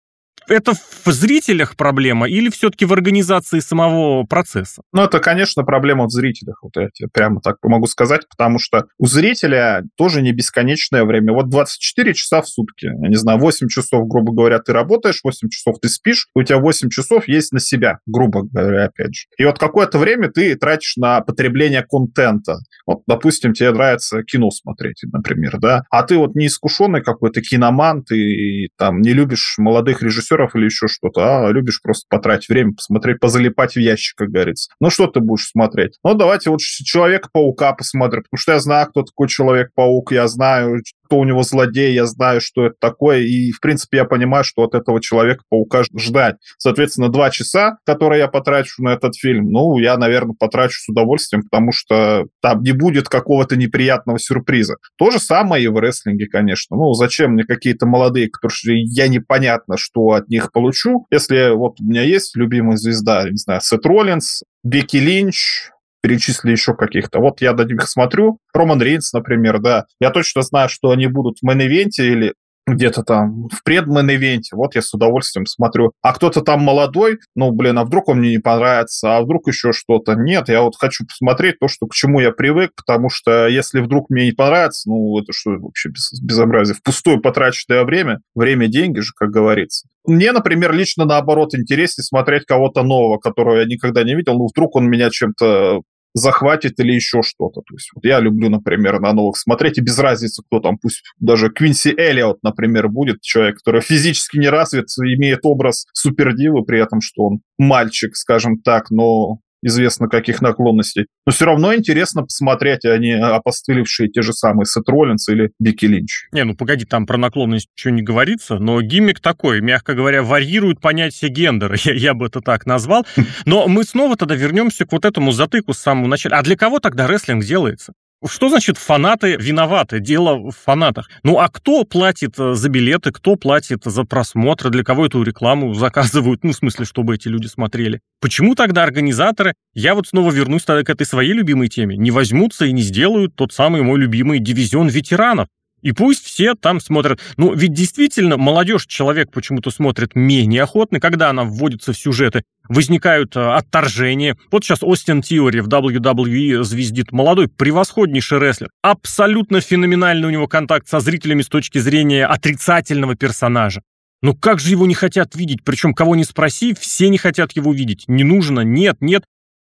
это 0.48 0.74
в 0.74 1.12
зрителях 1.12 1.76
проблема 1.76 2.28
или 2.28 2.50
все-таки 2.50 2.86
в 2.86 2.94
организации 2.94 3.60
самого 3.60 4.24
процесса? 4.26 4.82
Ну, 4.92 5.04
это, 5.04 5.20
конечно, 5.20 5.64
проблема 5.64 6.06
в 6.06 6.12
зрителях, 6.12 6.60
вот 6.64 6.76
я 6.76 6.90
тебе 6.94 7.10
прямо 7.12 7.42
так 7.42 7.58
могу 7.64 7.88
сказать, 7.88 8.28
потому 8.30 8.60
что 8.60 8.86
у 8.98 9.08
зрителя 9.08 9.84
тоже 9.98 10.22
не 10.22 10.32
бесконечное 10.32 11.04
время. 11.04 11.34
Вот 11.34 11.50
24 11.50 12.14
часа 12.14 12.42
в 12.42 12.48
сутки, 12.48 12.86
я 12.86 13.10
не 13.10 13.16
знаю, 13.16 13.40
8 13.40 13.68
часов, 13.68 14.08
грубо 14.08 14.34
говоря, 14.34 14.60
ты 14.60 14.74
работаешь, 14.74 15.22
8 15.24 15.50
часов 15.50 15.78
ты 15.82 15.90
спишь, 15.90 16.28
у 16.36 16.44
тебя 16.44 16.60
8 16.60 16.90
часов 16.90 17.28
есть 17.28 17.52
на 17.52 17.60
себя, 17.60 18.00
грубо 18.06 18.44
говоря, 18.44 18.86
опять 18.86 19.16
же. 19.16 19.26
И 19.38 19.46
вот 19.46 19.60
какое-то 19.60 19.98
время 19.98 20.30
ты 20.30 20.56
тратишь 20.56 20.96
на 20.98 21.22
потребление 21.22 21.86
контента. 21.88 22.58
Вот, 22.86 23.04
допустим, 23.08 23.54
тебе 23.54 23.72
нравится 23.72 24.24
кино 24.24 24.52
смотреть, 24.52 25.02
например, 25.12 25.58
да, 25.60 25.84
а 25.90 26.04
ты 26.04 26.18
вот 26.18 26.36
неискушенный 26.36 27.02
какой-то 27.02 27.42
киноман, 27.42 28.04
ты 28.04 28.70
там 28.78 29.02
не 29.02 29.14
любишь 29.14 29.56
молодых 29.58 30.02
режиссеров, 30.02 30.33
режиссеров 30.34 30.56
или 30.56 30.66
еще 30.66 30.88
что-то, 30.88 31.48
а 31.48 31.52
любишь 31.52 31.82
просто 31.82 32.06
потратить 32.10 32.50
время, 32.50 32.74
посмотреть, 32.74 33.20
позалипать 33.20 33.74
в 33.74 33.80
ящик, 33.80 34.18
как 34.18 34.30
говорится. 34.30 34.72
Ну, 34.80 34.90
что 34.90 35.08
ты 35.08 35.20
будешь 35.20 35.48
смотреть? 35.48 35.98
Ну, 36.04 36.14
давайте 36.14 36.50
вот 36.50 36.60
Человека-паука 36.60 37.74
посмотрим, 37.74 38.24
потому 38.24 38.38
что 38.38 38.54
я 38.54 38.60
знаю, 38.60 38.88
кто 38.88 39.04
такой 39.04 39.28
Человек-паук, 39.28 40.12
я 40.12 40.28
знаю, 40.28 40.82
кто 41.14 41.20
у 41.20 41.26
него 41.26 41.44
злодей, 41.44 41.94
я 41.94 42.08
знаю, 42.08 42.42
что 42.42 42.66
это 42.66 42.76
такое, 42.80 43.20
и, 43.20 43.52
в 43.52 43.60
принципе, 43.60 43.98
я 43.98 44.06
понимаю, 44.06 44.44
что 44.44 44.64
от 44.64 44.74
этого 44.74 45.00
Человека-паука 45.00 45.84
ждать. 45.96 46.38
Соответственно, 46.58 47.10
два 47.10 47.30
часа, 47.30 47.78
которые 47.86 48.22
я 48.22 48.28
потрачу 48.28 48.82
на 48.82 48.94
этот 48.94 49.16
фильм, 49.16 49.52
ну, 49.52 49.78
я, 49.78 49.96
наверное, 49.98 50.34
потрачу 50.34 50.80
с 50.82 50.90
удовольствием, 50.90 51.44
потому 51.44 51.72
что 51.72 52.26
там 52.42 52.64
не 52.64 52.72
будет 52.72 53.10
какого-то 53.10 53.56
неприятного 53.56 54.18
сюрприза. 54.18 54.78
То 54.98 55.12
же 55.12 55.20
самое 55.20 55.64
и 55.64 55.68
в 55.68 55.78
рестлинге, 55.78 56.26
конечно. 56.26 56.78
Ну, 56.78 56.94
зачем 56.94 57.34
мне 57.34 57.44
какие-то 57.44 57.86
молодые, 57.86 58.28
которые 58.30 58.82
я 58.84 59.08
непонятно, 59.08 59.78
что 59.78 60.14
от 60.14 60.30
них 60.30 60.52
получу, 60.52 61.06
если 61.12 61.56
вот 61.56 61.80
у 61.80 61.84
меня 61.84 62.02
есть 62.02 62.36
любимая 62.36 62.78
звезда, 62.78 63.30
не 63.30 63.38
знаю, 63.38 63.62
Сет 63.62 63.86
Роллинс, 63.86 64.42
Бекки 64.64 64.98
Линч, 64.98 65.70
перечисли 66.04 66.52
еще 66.52 66.76
каких-то. 66.76 67.20
Вот 67.20 67.42
я 67.42 67.54
до 67.54 67.64
них 67.64 67.90
смотрю. 67.90 68.38
Роман 68.54 68.82
Рейнс, 68.82 69.14
например, 69.14 69.60
да. 69.60 69.86
Я 70.02 70.12
точно 70.12 70.42
знаю, 70.42 70.68
что 70.68 70.92
они 70.92 71.08
будут 71.08 71.38
в 71.42 71.48
main 71.48 71.70
event 71.70 71.98
е 71.98 72.04
или 72.06 72.34
где-то 72.66 73.04
там 73.04 73.50
в 73.50 73.62
пред 73.64 73.88
main 73.88 74.13
event 74.13 74.43
е, 74.43 74.56
вот 74.56 74.76
я 74.76 74.82
с 74.82 74.94
удовольствием 74.94 75.46
смотрю. 75.46 75.92
А 76.02 76.14
кто-то 76.14 76.42
там 76.42 76.62
молодой, 76.62 77.20
ну, 77.36 77.52
блин, 77.52 77.78
а 77.78 77.84
вдруг 77.84 78.10
он 78.10 78.20
мне 78.20 78.32
не 78.32 78.40
понравится, 78.40 79.18
а 79.18 79.22
вдруг 79.22 79.48
еще 79.48 79.74
что-то. 79.74 80.16
Нет, 80.16 80.50
я 80.50 80.62
вот 80.62 80.76
хочу 80.78 81.06
посмотреть 81.06 81.60
то, 81.60 81.68
что, 81.68 81.88
к 81.88 81.94
чему 81.94 82.20
я 82.22 82.32
привык, 82.32 82.72
потому 82.76 83.10
что 83.10 83.48
если 83.48 83.82
вдруг 83.82 84.10
мне 84.10 84.26
не 84.26 84.32
понравится, 84.32 84.90
ну, 84.90 85.20
это 85.20 85.34
что 85.34 85.52
вообще 85.52 85.90
без, 85.90 86.22
безобразие, 86.22 86.76
впустую 86.76 87.22
потраченное 87.22 87.84
время, 87.84 88.20
время– 88.36 88.68
деньги 88.74 89.00
же, 89.00 89.12
как 89.16 89.30
говорится. 89.30 89.88
Мне, 90.06 90.32
например, 90.32 90.74
лично 90.74 91.06
наоборот 91.06 91.56
интереснее 91.56 92.04
смотреть 92.04 92.46
кого-то 92.46 92.84
нового, 92.84 93.18
которого 93.18 93.58
я 93.58 93.66
никогда 93.66 94.04
не 94.04 94.16
видел. 94.16 94.38
Ну, 94.38 94.48
вдруг 94.48 94.76
он 94.76 94.90
меня 94.90 95.10
чем-то 95.10 95.82
захватит 96.14 96.80
или 96.80 96.94
еще 96.94 97.22
что-то. 97.22 97.62
То 97.62 97.74
есть 97.74 97.90
вот 97.96 98.06
я 98.06 98.20
люблю, 98.20 98.50
например, 98.50 99.00
на 99.00 99.14
новых 99.14 99.38
смотреть, 99.38 99.78
и 99.78 99.82
без 99.82 99.98
разницы, 100.00 100.44
кто 100.46 100.60
там, 100.60 100.78
пусть 100.78 101.04
даже 101.20 101.50
Квинси 101.50 101.94
Эллиот, 101.98 102.44
например, 102.44 102.90
будет 102.90 103.22
человек, 103.22 103.58
который 103.58 103.82
физически 103.82 104.38
не 104.38 104.50
развит, 104.50 104.86
имеет 104.98 105.40
образ 105.44 105.86
супердивы, 105.94 106.64
при 106.64 106.82
этом, 106.82 107.02
что 107.02 107.24
он 107.24 107.40
мальчик, 107.58 108.16
скажем 108.16 108.60
так, 108.62 108.92
но 108.92 109.40
известно 109.64 110.08
каких 110.08 110.42
наклонностей. 110.42 111.08
Но 111.26 111.32
все 111.32 111.46
равно 111.46 111.74
интересно 111.74 112.24
посмотреть, 112.24 112.86
а 112.86 112.98
не 112.98 113.18
опостылевшие 113.18 114.10
те 114.10 114.22
же 114.22 114.34
самые 114.34 114.66
Сет 114.66 114.88
Роллинс 114.88 115.28
или 115.30 115.52
Бики 115.60 115.86
Линч. 115.86 116.28
Не, 116.32 116.44
ну 116.44 116.56
погоди, 116.56 116.86
там 116.86 117.06
про 117.06 117.18
наклонность 117.18 117.70
ничего 117.76 117.94
не 117.94 118.02
говорится, 118.02 118.60
но 118.60 118.82
гиммик 118.82 119.20
такой, 119.20 119.62
мягко 119.62 119.94
говоря, 119.96 120.24
варьирует 120.24 120.80
понятие 120.82 121.32
гендера, 121.32 121.76
я, 121.84 121.94
я 121.94 122.14
бы 122.14 122.28
это 122.28 122.42
так 122.42 122.66
назвал. 122.66 123.06
Но 123.46 123.68
мы 123.68 123.84
снова 123.84 124.16
тогда 124.16 124.36
вернемся 124.36 124.86
к 124.86 124.92
вот 124.92 125.06
этому 125.06 125.32
затыку 125.32 125.74
с 125.74 125.80
самого 125.80 126.08
начала. 126.08 126.38
А 126.38 126.44
для 126.44 126.56
кого 126.56 126.80
тогда 126.80 127.08
рестлинг 127.08 127.44
делается? 127.44 127.94
Что 128.26 128.50
значит 128.50 128.78
фанаты 128.78 129.36
виноваты? 129.36 130.00
Дело 130.00 130.36
в 130.38 130.52
фанатах. 130.52 131.10
Ну 131.24 131.40
а 131.40 131.50
кто 131.50 131.84
платит 131.84 132.40
э, 132.40 132.54
за 132.54 132.70
билеты, 132.70 133.12
кто 133.12 133.36
платит 133.36 133.84
за 133.84 134.04
просмотры, 134.06 134.70
для 134.70 134.84
кого 134.84 135.06
эту 135.06 135.24
рекламу 135.24 135.74
заказывают? 135.74 136.44
Ну, 136.44 136.52
в 136.52 136.56
смысле, 136.56 136.86
чтобы 136.86 137.16
эти 137.16 137.28
люди 137.28 137.48
смотрели. 137.48 138.00
Почему 138.22 138.56
тогда 138.56 138.84
организаторы, 138.84 139.54
я 139.74 139.94
вот 139.94 140.08
снова 140.08 140.32
вернусь 140.32 140.64
тогда 140.64 140.84
к 140.84 140.90
этой 140.90 141.06
своей 141.06 141.34
любимой 141.34 141.68
теме, 141.68 141.98
не 141.98 142.12
возьмутся 142.12 142.66
и 142.66 142.72
не 142.72 142.82
сделают 142.82 143.36
тот 143.36 143.52
самый 143.52 143.82
мой 143.82 144.00
любимый 144.00 144.40
дивизион 144.40 144.88
ветеранов? 144.88 145.48
И 145.84 145.92
пусть 145.92 146.26
все 146.26 146.56
там 146.56 146.80
смотрят. 146.80 147.20
Ну, 147.38 147.54
ведь 147.54 147.74
действительно, 147.74 148.38
молодежь 148.38 148.88
человек 148.88 149.32
почему-то 149.32 149.70
смотрит 149.70 150.16
менее 150.16 150.64
охотно, 150.64 151.00
когда 151.00 151.30
она 151.30 151.44
вводится 151.44 151.94
в 151.94 151.98
сюжеты. 151.98 152.44
Возникают 152.70 153.36
э, 153.36 153.42
отторжения. 153.42 154.38
Вот 154.50 154.64
сейчас 154.64 154.80
Остин 154.82 155.22
Тиори 155.22 155.60
в 155.60 155.68
WWE 155.68 156.64
звездит 156.64 157.12
молодой, 157.12 157.50
превосходнейший 157.50 158.40
рестлер. 158.40 158.70
Абсолютно 158.82 159.60
феноменальный 159.60 160.30
у 160.30 160.32
него 160.32 160.48
контакт 160.48 160.88
со 160.88 161.02
зрителями 161.02 161.42
с 161.42 161.50
точки 161.50 161.80
зрения 161.80 162.26
отрицательного 162.26 163.16
персонажа. 163.16 163.82
Ну 164.22 164.34
как 164.34 164.60
же 164.60 164.70
его 164.70 164.88
не 164.88 164.96
хотят 164.96 165.36
видеть? 165.36 165.66
Причем 165.66 165.94
кого 165.94 166.16
не 166.16 166.24
спроси, 166.24 166.74
все 166.80 167.10
не 167.10 167.18
хотят 167.18 167.52
его 167.52 167.74
видеть. 167.74 168.06
Не 168.08 168.24
нужно, 168.24 168.62
нет, 168.62 168.96
нет. 169.02 169.26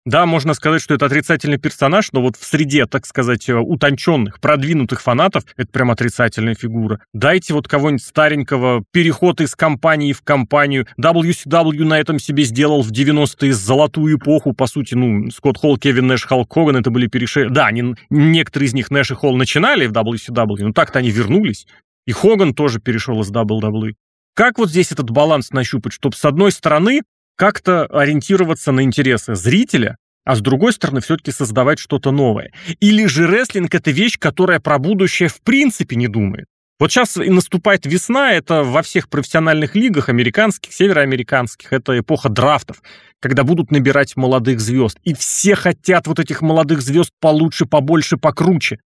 Да, 0.10 0.26
можно 0.26 0.56
сказать, 0.56 0.82
что 0.82 0.96
это 0.96 1.06
отрицательный 1.06 1.60
персонаж, 1.60 2.12
но 2.14 2.24
вот 2.24 2.36
в 2.36 2.44
среде, 2.44 2.88
так 2.88 3.06
сказать, 3.06 3.48
э, 3.48 3.54
утонченных, 3.54 4.40
продвинутых 4.40 5.04
фанатов, 5.04 5.44
это 5.56 5.70
прям 5.72 5.92
отрицательная 5.92 6.56
фигура. 6.56 7.00
Дайте 7.14 7.54
вот 7.54 7.68
кого-нибудь 7.68 8.04
старенького, 8.04 8.84
переход 8.92 9.40
из 9.40 9.54
компании 9.56 10.14
в 10.14 10.24
компанию. 10.24 10.88
WCW 11.00 11.86
на 11.86 12.00
этом 12.00 12.18
себе 12.18 12.42
сделал 12.42 12.82
в 12.82 12.92
90-е 12.92 13.54
золотую 13.54 14.18
эпоху, 14.18 14.54
по 14.54 14.66
сути, 14.66 14.96
ну, 14.96 15.30
Скотт 15.30 15.60
Холл, 15.60 15.78
Кевин 15.78 16.08
Нэш, 16.08 16.26
Халк 16.26 16.52
Хоган, 16.52 16.78
это 16.78 16.90
были 16.90 17.06
переши... 17.06 17.48
Да, 17.48 17.68
они, 17.68 17.94
некоторые 18.10 18.68
из 18.68 18.74
них 18.74 18.90
Нэш 18.90 19.12
и 19.12 19.14
Холл 19.14 19.38
начинали 19.38 19.86
в 19.86 19.92
WCW, 19.92 20.64
но 20.64 20.74
так-то 20.74 20.98
они 20.98 21.12
вернулись. 21.12 21.68
И 22.08 22.14
Хоган 22.14 22.56
тоже 22.56 22.80
перешел 22.80 23.22
из 23.22 23.32
WWE. 23.32 23.94
Как 24.34 24.58
вот 24.58 24.72
здесь 24.72 24.92
этот 24.92 25.12
баланс 25.12 25.52
нащупать, 25.52 25.94
чтобы 25.94 26.16
с 26.16 26.26
одной 26.26 26.52
стороны 26.52 27.04
как-то 27.40 27.86
ориентироваться 27.86 28.74
на 28.74 28.82
интересы 28.82 29.34
зрителя, 29.34 29.96
а 30.26 30.36
с 30.36 30.42
другой 30.42 30.74
стороны 30.74 31.00
все-таки 31.00 31.32
создавать 31.32 31.80
что-то 31.80 32.12
новое. 32.12 32.52
Или 32.82 33.06
же 33.06 33.28
рестлинг— 33.28 33.74
это 33.74 33.92
вещь, 33.92 34.20
которая 34.20 34.60
про 34.60 34.78
будущее 34.78 35.30
в 35.30 35.40
принципе 35.42 35.96
не 35.96 36.10
думает. 36.10 36.48
Вот 36.80 36.92
сейчас 36.92 37.16
и 37.16 37.30
наступает 37.30 37.86
весна, 37.86 38.34
это 38.34 38.64
во 38.64 38.82
всех 38.82 39.08
профессиональных 39.08 39.74
лигах, 39.74 40.10
американских, 40.10 40.74
североамериканских, 40.74 41.72
это 41.72 41.98
эпоха 41.98 42.28
драфтов, 42.28 42.82
когда 43.22 43.46
будут 43.46 43.72
набирать 43.72 44.18
молодых 44.18 44.60
звезд. 44.60 44.98
И 45.06 45.14
все 45.14 45.56
хотят 45.56 46.08
вот 46.08 46.20
этих 46.20 46.42
молодых 46.42 46.82
звезд 46.82 47.12
получше, 47.22 47.66
побольше, 47.66 48.18
покруче. 48.18 48.80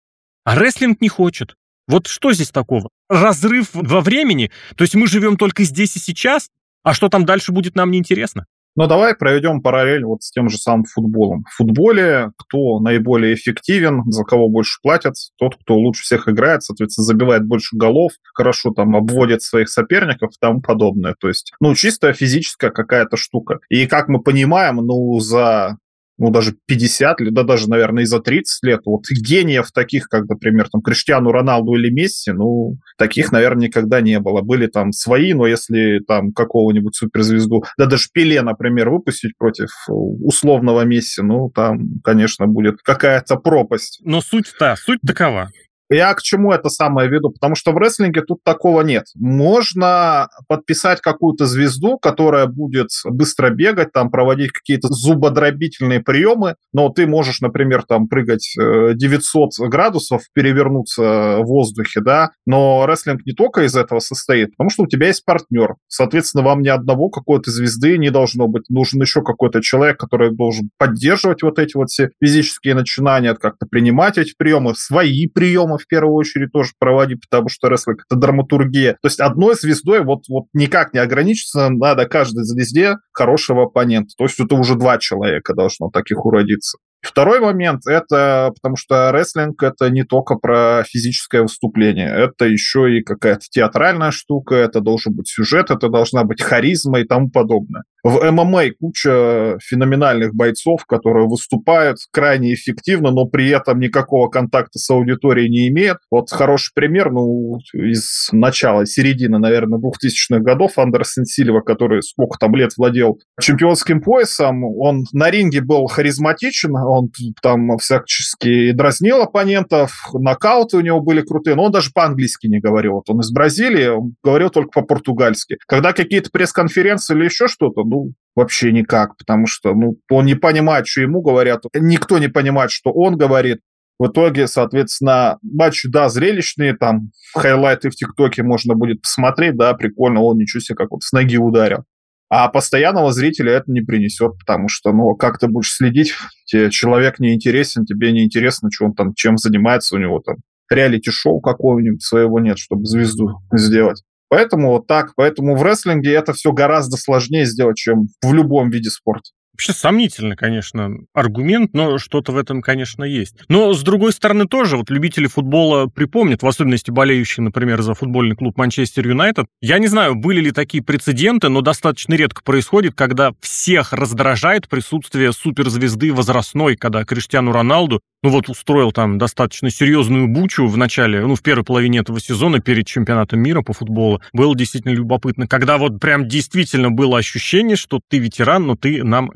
А 0.45 0.57
рестлинг 0.57 1.01
не 1.01 1.09
хочет. 1.09 1.55
Вот 1.87 2.09
что 2.09 2.33
здесь 2.33 2.51
такого? 2.51 2.89
Разрыв 3.09 3.69
во 3.73 4.01
времени? 4.01 4.51
То 4.75 4.83
есть 4.83 4.97
мы 4.97 5.07
живем 5.07 5.37
только 5.37 5.63
здесь 5.63 5.95
и 5.95 6.01
сейчас? 6.01 6.49
А 6.83 6.95
что 6.95 7.09
там 7.09 7.25
дальше 7.25 7.53
будет, 7.53 7.75
нам 7.75 7.91
не 7.91 7.99
интересно. 7.99 8.47
Но 8.77 8.87
давай 8.87 9.15
проведем 9.15 9.63
параллель 9.63 10.05
вот 10.05 10.23
с 10.23 10.31
тем 10.31 10.49
же 10.49 10.57
самым 10.57 10.85
футболом. 10.85 11.45
В 11.51 11.57
футболе 11.57 12.31
кто 12.37 12.79
наиболее 12.79 13.35
эффективен, 13.35 14.05
за 14.07 14.23
кого 14.25 14.49
больше 14.49 14.79
платят, 14.81 15.15
тот, 15.39 15.57
кто 15.57 15.75
лучше 15.75 16.03
всех 16.03 16.29
играет, 16.29 16.63
соответственно, 16.63 17.05
забивает 17.05 17.45
больше 17.45 17.77
голов, 17.77 18.13
хорошо 18.33 18.71
там 18.71 18.95
обводит 18.95 19.43
своих 19.43 19.69
соперников 19.69 20.31
и 20.31 20.37
тому 20.41 20.61
подобное. 20.61 21.15
То 21.19 21.29
есть, 21.29 21.53
ну, 21.61 21.75
чисто 21.75 22.13
физическая 22.13 22.71
какая-то 22.71 23.17
штука. 23.17 23.59
И 23.69 23.87
как 23.87 24.09
мы 24.09 24.23
понимаем, 24.23 24.77
ну, 24.77 25.19
за 25.19 25.77
ну, 26.21 26.31
даже 26.31 26.55
50 26.67 27.21
лет, 27.21 27.35
да 27.35 27.43
даже, 27.43 27.69
наверное, 27.69 28.03
и 28.03 28.07
за 28.07 28.21
30 28.21 28.63
лет. 28.63 28.81
Вот 28.85 29.05
гениев 29.11 29.73
таких, 29.73 30.09
как, 30.09 30.29
например, 30.29 30.69
там, 30.69 30.83
Криштиану 30.83 31.33
Роналду 31.33 31.75
или 31.75 31.91
Месси, 31.91 32.33
ну, 32.33 32.77
таких, 32.99 33.33
наверное, 33.33 33.69
никогда 33.69 34.03
не 34.03 34.21
было. 34.21 34.43
Были 34.43 34.67
там 34.67 34.93
свои, 34.93 35.33
но 35.33 35.47
если 35.47 36.01
там 36.07 36.33
какого-нибудь 36.33 36.95
суперзвезду, 36.95 37.65
да 37.79 37.87
даже 37.87 38.09
Пеле, 38.13 38.43
например, 38.43 38.91
выпустить 38.91 39.33
против 39.39 39.71
условного 39.89 40.85
Месси, 40.85 41.23
ну, 41.23 41.51
там, 41.55 42.01
конечно, 42.05 42.47
будет 42.47 42.83
какая-то 42.83 43.37
пропасть. 43.37 44.01
Но 44.05 44.21
суть-то, 44.21 44.77
суть 44.77 45.01
такова. 45.07 45.51
Я 45.91 46.15
к 46.15 46.23
чему 46.23 46.53
это 46.53 46.69
самое 46.69 47.09
веду? 47.09 47.31
Потому 47.31 47.57
что 47.57 47.73
в 47.73 47.79
рестлинге 47.79 48.23
тут 48.23 48.45
такого 48.45 48.83
нет. 48.83 49.07
Можно 49.17 50.29
подписать 50.47 51.01
какую-то 51.01 51.47
звезду, 51.47 51.99
которая 51.99 52.47
будет 52.47 52.91
быстро 53.05 53.51
бегать, 53.51 53.93
там 53.93 54.09
проводить 54.11 54.53
какие-то 54.53 54.87
зубодробительные 54.89 55.99
приемы, 56.01 56.55
но 56.73 56.91
ты 56.91 57.09
можешь, 57.09 57.41
например, 57.41 57.83
там 57.83 58.07
прыгать 58.07 58.55
900 58.57 59.51
э, 59.59 59.67
градусов, 59.67 60.23
перевернуться 60.33 61.39
в 61.41 61.47
воздухе, 61.47 62.01
да, 62.01 62.31
но 62.47 62.87
рестлинг 62.87 63.27
не 63.27 63.33
только 63.33 63.65
из 63.65 63.75
этого 63.75 63.99
состоит, 63.99 64.53
потому 64.53 64.71
что 64.71 64.85
у 64.85 64.87
тебя 64.87 65.09
есть 65.09 65.25
партнер. 65.25 65.75
Соответственно, 65.89 66.45
вам 66.45 66.63
ни 66.63 66.69
одного 66.69 67.09
какой-то 67.09 67.51
звезды 67.51 67.99
не 67.99 68.11
должно 68.11 68.47
быть. 68.47 68.69
Нужен 68.69 69.01
еще 69.01 69.23
какой-то 69.23 69.61
человек, 69.61 69.99
который 69.99 70.31
должен 70.31 70.71
поддерживать 70.79 71.43
вот 71.43 71.59
эти 71.59 71.77
вот 71.77 71.89
все 71.91 72.11
физические 72.23 72.77
начинания, 72.77 73.35
как-то 73.35 73.67
принимать 73.67 74.19
эти 74.19 74.35
приемы, 74.37 74.75
свои 74.77 75.27
приемы 75.27 75.80
в 75.81 75.87
первую 75.87 76.15
очередь 76.15 76.53
тоже 76.53 76.73
проводить, 76.79 77.21
потому 77.29 77.49
что 77.49 77.69
рестлинг— 77.69 78.05
это 78.09 78.19
драматургия. 78.19 78.93
То 79.03 79.07
есть 79.09 79.21
одной 79.21 79.55
звездой 79.55 80.05
вот, 80.05 80.25
вот 80.29 80.45
никак 80.53 80.95
не 80.95 81.01
ограничиться, 81.01 81.69
надо 81.69 82.07
каждой 82.07 82.45
звезде 82.45 82.97
хорошего 83.13 83.65
оппонента. 83.65 84.11
То 84.17 84.25
есть 84.25 84.39
это 84.39 84.55
уже 84.55 84.75
два 84.75 84.99
человека 84.99 85.55
должно 85.55 85.91
таких 85.91 86.25
уродиться. 86.25 86.79
Второй 87.03 87.41
момент— 87.41 87.83
это 87.87 88.53
потому 88.55 88.77
что 88.77 89.11
рестлинг— 89.13 89.63
это 89.65 89.89
не 89.91 90.05
только 90.05 90.37
про 90.37 90.85
физическое 90.87 91.43
выступление, 91.43 92.09
это 92.09 92.45
еще 92.45 92.99
и 92.99 93.03
какая-то 93.03 93.47
театральная 93.51 94.11
штука, 94.11 94.55
это 94.55 94.81
должен 94.81 95.15
быть 95.15 95.29
сюжет, 95.29 95.71
это 95.71 95.89
должна 95.89 96.25
быть 96.25 96.43
харизма 96.43 97.01
и 97.01 97.05
тому 97.05 97.31
подобное. 97.31 97.85
В 98.03 98.31
ММА 98.31 98.71
куча 98.79 99.59
феноменальных 99.63 100.35
бойцов, 100.35 100.87
которые 100.87 101.27
выступают 101.27 101.99
крайне 102.11 102.55
эффективно, 102.55 103.11
но 103.11 103.27
при 103.27 103.51
этом 103.51 103.79
никакого 103.79 104.29
контакта 104.29 104.79
с 104.79 104.89
аудиторией 104.91 105.51
не 105.51 105.69
имеют. 105.69 105.99
Вот 106.11 106.31
хороший 106.31 106.73
пример, 106.75 107.11
ну, 107.13 107.59
из 107.75 108.29
начала, 108.33 108.87
середины, 108.87 109.39
наверное, 109.39 109.79
2000-х 109.79 110.41
годов 110.41 110.79
Андерсон 110.79 111.27
Сильва, 111.27 111.61
который 111.61 112.03
сколько 112.03 112.39
там 112.39 112.55
лет 112.55 112.71
владел 112.79 113.19
чемпионским 113.39 114.01
поясом, 114.01 114.65
он 114.65 115.05
на 115.13 115.31
ринге 115.31 115.61
был 115.61 115.87
харизматичен, 115.87 116.75
он 116.91 117.11
там 117.43 117.79
всячески 117.79 118.73
дразнил 118.73 119.23
оппонентов, 119.23 119.93
нокауты 120.13 120.77
у 120.77 120.81
него 120.81 121.01
были 121.01 121.21
крутые, 121.23 121.57
но 121.57 121.65
он 121.65 121.73
даже 121.73 121.91
по-английски 121.93 122.47
не 122.47 122.61
говорил. 122.61 122.93
Вот 122.95 123.11
он 123.11 123.21
из 123.21 123.31
Бразилии, 123.31 123.87
он 123.87 124.15
говорил 124.23 124.51
только 124.51 124.71
по-португальски. 124.71 125.57
Когда 125.67 125.93
какие-то 125.93 126.31
пресс-конференции 126.31 127.15
или 127.15 127.25
еще 127.25 127.49
что-то, 127.49 127.85
ну, 127.85 128.13
вообще 128.35 128.73
никак, 128.73 129.17
потому 129.17 129.47
что 129.47 129.75
ну, 129.75 129.97
он 130.11 130.27
не 130.27 130.35
понимает, 130.35 130.87
что 130.87 131.01
ему 131.01 131.21
говорят, 131.21 131.63
никто 131.75 132.19
не 132.19 132.29
понимает, 132.29 132.71
что 132.71 132.91
он 132.91 133.17
говорит. 133.17 133.61
В 133.99 134.07
итоге, 134.07 134.47
соответственно, 134.47 135.39
матчи, 135.43 135.87
да, 135.87 136.09
зрелищные, 136.09 136.75
там, 136.75 137.11
хайлайты 137.35 137.91
в 137.91 137.95
ТикТоке 137.95 138.43
можно 138.43 138.75
будет 138.75 139.03
посмотреть, 139.03 139.59
да, 139.59 139.75
прикольно, 139.75 140.23
он 140.23 140.39
ничего 140.39 140.61
себе, 140.61 140.77
как 140.77 140.91
вот 140.91 141.03
с 141.03 141.13
ноги 141.13 141.37
ударил. 141.37 141.85
А 142.31 142.49
постоянного 142.49 143.13
зрителя 143.13 143.55
это 143.55 143.73
не 143.73 143.81
принесет, 143.81 144.39
потому 144.39 144.69
что, 144.69 144.93
ну, 144.93 145.17
как 145.17 145.39
ты 145.39 145.49
будешь 145.49 145.73
следить, 145.73 146.15
тебе 146.45 146.71
человек 146.71 147.19
не 147.19 147.35
интересен, 147.35 147.85
тебе 147.85 148.13
не 148.13 148.25
интересно, 148.25 148.71
что 148.73 148.87
он 148.87 148.95
там, 148.95 149.15
чем 149.15 149.37
занимается, 149.37 149.97
у 149.97 149.99
него 149.99 150.21
там 150.21 150.37
реалити-шоу 150.71 151.41
какого-нибудь 151.41 152.05
своего 152.05 152.39
нет, 152.39 152.57
чтобы 152.59 152.87
звезду 152.87 153.41
сделать. 153.53 154.05
Поэтому 154.29 154.69
вот 154.69 154.87
так. 154.87 155.13
Поэтому 155.17 155.57
в 155.57 155.63
рестлинге 155.65 156.13
это 156.13 156.33
все 156.33 156.53
гораздо 156.53 156.97
сложнее 156.97 157.47
сделать, 157.47 157.77
чем 157.77 158.07
в 158.23 158.33
любом 158.33 158.71
виде 158.71 158.91
спорта. 158.91 159.31
Вообще 159.61 159.75
сомнительный, 159.75 160.37
конечно, 160.37 160.91
аргумент, 161.13 161.75
но 161.75 161.99
что-то 161.99 162.33
в 162.33 162.39
этом, 162.39 162.63
конечно, 162.63 163.05
есть. 163.05 163.35
Но, 163.51 163.75
с 163.75 163.83
другой 163.83 164.15
стороны, 164.15 164.47
тоже 164.47 164.79
вот 164.79 164.89
любители 164.89 165.27
футбола 165.27 165.87
припомнят, 165.87 166.43
в 166.43 166.47
особенности 166.47 166.91
болеющие, 166.91 167.45
например, 167.45 167.83
за 167.83 167.93
футбольный 167.93 168.37
клуб 168.37 168.57
Манчестер 168.57 169.07
Юнайтед. 169.07 169.45
Я 169.61 169.79
не 169.79 169.87
знаю, 169.87 170.15
были 170.15 170.41
ли 170.41 170.51
такие 170.51 170.83
прецеденты, 170.83 171.51
но 171.51 171.61
достаточно 171.61 172.15
редко 172.15 172.43
происходит, 172.43 172.95
когда 172.95 173.33
всех 173.43 173.93
раздражает 173.93 174.67
присутствие 174.67 175.31
суперзвезды 175.31 176.11
возрастной, 176.15 176.77
когда 176.77 177.05
Криштиану 177.05 177.53
Роналду 177.53 178.01
ну 178.23 178.31
вот 178.31 178.49
устроил 178.49 178.93
там 178.93 179.19
достаточно 179.19 179.71
серьезную 179.71 180.29
бучу 180.29 180.67
в 180.67 180.77
начале, 180.77 181.25
ну 181.27 181.35
в 181.35 181.43
первой 181.43 181.65
половине 181.65 182.01
этого 182.01 182.21
сезона 182.21 182.61
перед 182.61 182.87
чемпионатом 182.87 183.41
мира 183.41 183.63
по 183.63 183.73
футболу. 183.73 184.21
Было 184.33 184.55
действительно 184.55 184.93
любопытно, 184.93 185.47
когда 185.47 185.79
вот 185.79 185.99
прям 186.01 186.29
действительно 186.29 186.91
было 186.91 187.19
ощущение, 187.19 187.77
что 187.77 188.01
ты 188.09 188.19
ветеран, 188.19 188.67
но 188.67 188.77
ты 188.77 189.03
нам. 189.03 189.31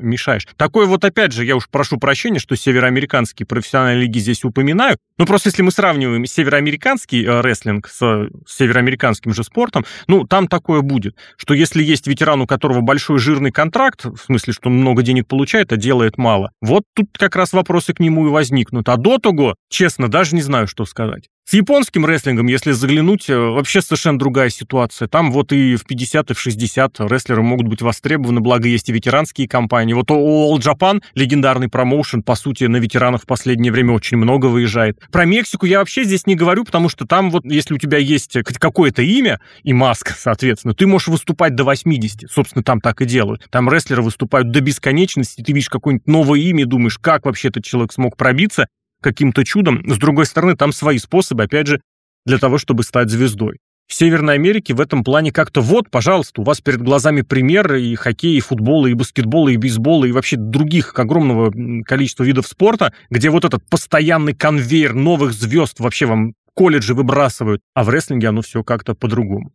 Такое 0.57 0.87
вот 0.87 1.03
опять 1.05 1.31
же, 1.31 1.45
я 1.45 1.55
уж 1.55 1.69
прошу 1.69 1.97
прощения, 1.97 2.39
что 2.39 2.55
североамериканские 2.55 3.45
профессиональные 3.45 4.03
лиги 4.03 4.19
здесь 4.19 4.43
упоминаю, 4.43 4.97
но 5.17 5.25
просто 5.25 5.49
если 5.49 5.61
мы 5.61 5.71
сравниваем 5.71 6.25
североамериканский 6.25 7.25
э, 7.25 7.41
рестлинг 7.41 7.87
с, 7.87 7.99
с 7.99 8.55
североамериканским 8.57 9.33
же 9.33 9.43
спортом, 9.43 9.85
ну 10.07 10.25
там 10.25 10.47
такое 10.47 10.81
будет, 10.81 11.15
что 11.37 11.53
если 11.53 11.83
есть 11.83 12.07
ветеран, 12.07 12.41
у 12.41 12.47
которого 12.47 12.81
большой 12.81 13.19
жирный 13.19 13.51
контракт, 13.51 14.05
в 14.05 14.17
смысле, 14.17 14.53
что 14.53 14.69
он 14.69 14.77
много 14.77 15.01
денег 15.03 15.27
получает, 15.27 15.71
а 15.71 15.77
делает 15.77 16.17
мало, 16.17 16.51
вот 16.61 16.83
тут 16.93 17.07
как 17.17 17.35
раз 17.35 17.53
вопросы 17.53 17.93
к 17.93 17.99
нему 17.99 18.27
и 18.27 18.31
возникнут. 18.31 18.89
А 18.89 18.97
до 18.97 19.17
того, 19.17 19.55
честно, 19.69 20.07
даже 20.09 20.35
не 20.35 20.41
знаю, 20.41 20.67
что 20.67 20.85
сказать. 20.85 21.29
С 21.47 21.53
японским 21.53 22.07
рестлингом, 22.07 22.47
если 22.47 22.71
заглянуть, 22.71 23.29
э, 23.29 23.37
вообще 23.37 23.79
совершенно 23.79 24.17
другая 24.17 24.49
ситуация. 24.49 25.07
Там 25.07 25.31
вот 25.31 25.53
и 25.53 25.75
в 25.75 25.85
50, 25.85 26.31
и 26.31 26.33
в 26.33 26.39
60 26.39 27.01
рестлеры 27.01 27.43
могут 27.43 27.67
быть 27.67 27.83
востребованы, 27.83 28.41
благо 28.41 28.67
есть 28.67 28.89
и 28.89 28.91
ветеранские 28.91 29.47
компании. 29.47 29.93
Вот 29.93 30.09
All 30.09 30.57
Japan, 30.57 31.03
легендарный 31.13 31.69
промоушен, 31.69 32.23
по 32.23 32.33
сути, 32.33 32.63
на 32.63 32.77
ветеранов 32.77 33.23
в 33.23 33.25
последнее 33.27 33.71
время 33.71 33.93
очень 33.93 34.17
много 34.17 34.47
выезжает. 34.47 34.97
Про 35.11 35.25
Мексику 35.25 35.67
я 35.67 35.77
вообще 35.77 36.03
здесь 36.03 36.25
не 36.25 36.33
говорю, 36.33 36.63
потому 36.65 36.89
что 36.89 37.05
там 37.05 37.29
вот, 37.29 37.45
если 37.45 37.75
у 37.75 37.77
тебя 37.77 37.99
есть 37.99 38.35
какое-то 38.59 39.03
имя 39.03 39.39
и 39.61 39.71
маска, 39.71 40.15
соответственно, 40.17 40.73
ты 40.73 40.87
можешь 40.87 41.09
выступать 41.09 41.53
до 41.53 41.63
80. 41.63 42.27
Собственно, 42.27 42.63
там 42.63 42.81
так 42.81 43.01
и 43.01 43.05
делают. 43.05 43.45
Там 43.51 43.69
рестлеры 43.69 44.01
выступают 44.01 44.49
до 44.49 44.61
бесконечности, 44.61 45.43
ты 45.43 45.53
видишь 45.53 45.69
какое-нибудь 45.69 46.07
новое 46.07 46.39
имя 46.39 46.63
и 46.63 46.65
думаешь, 46.65 46.97
как 46.97 47.25
вообще 47.25 47.49
этот 47.49 47.63
человек 47.63 47.93
смог 47.93 48.17
пробиться, 48.17 48.65
каким-то 49.05 49.45
чудом. 49.45 49.83
С 49.87 49.99
другой 49.99 50.25
стороны, 50.25 50.55
там 50.55 50.71
свои 50.71 50.97
способы, 50.97 51.43
опять 51.43 51.67
же, 51.67 51.79
для 52.25 52.39
того, 52.39 52.57
чтобы 52.57 52.81
стать 52.81 53.11
звездой. 53.11 53.59
В 53.87 53.93
Северной 53.93 54.33
Америке 54.33 54.73
в 54.73 54.81
этом 54.81 55.03
плане 55.03 55.31
как-то 55.31 55.61
вот, 55.61 55.91
пожалуйста, 55.91 56.41
у 56.41 56.43
вас 56.43 56.59
перед 56.59 56.81
глазами 56.81 57.21
примеры 57.21 57.83
и 57.83 57.93
хоккея, 57.93 58.35
и 58.35 58.39
футбола, 58.39 58.87
и 58.87 58.95
баскетбола, 58.95 59.49
и 59.49 59.57
бейсбола, 59.57 60.05
и 60.05 60.11
вообще 60.11 60.37
других 60.37 60.97
огромного 60.97 61.53
количества 61.83 62.23
видов 62.23 62.47
спорта, 62.47 62.93
где 63.11 63.29
вот 63.29 63.45
этот 63.45 63.63
постоянный 63.69 64.33
конвейер 64.33 64.95
новых 64.95 65.33
звезд 65.33 65.79
вообще 65.79 66.07
вам 66.07 66.33
колледжи 66.55 66.95
выбрасывают, 66.95 67.61
а 67.75 67.83
в 67.83 67.89
рестлинге 67.89 68.29
оно 68.29 68.41
все 68.41 68.63
как-то 68.63 68.95
по-другому. 68.95 69.51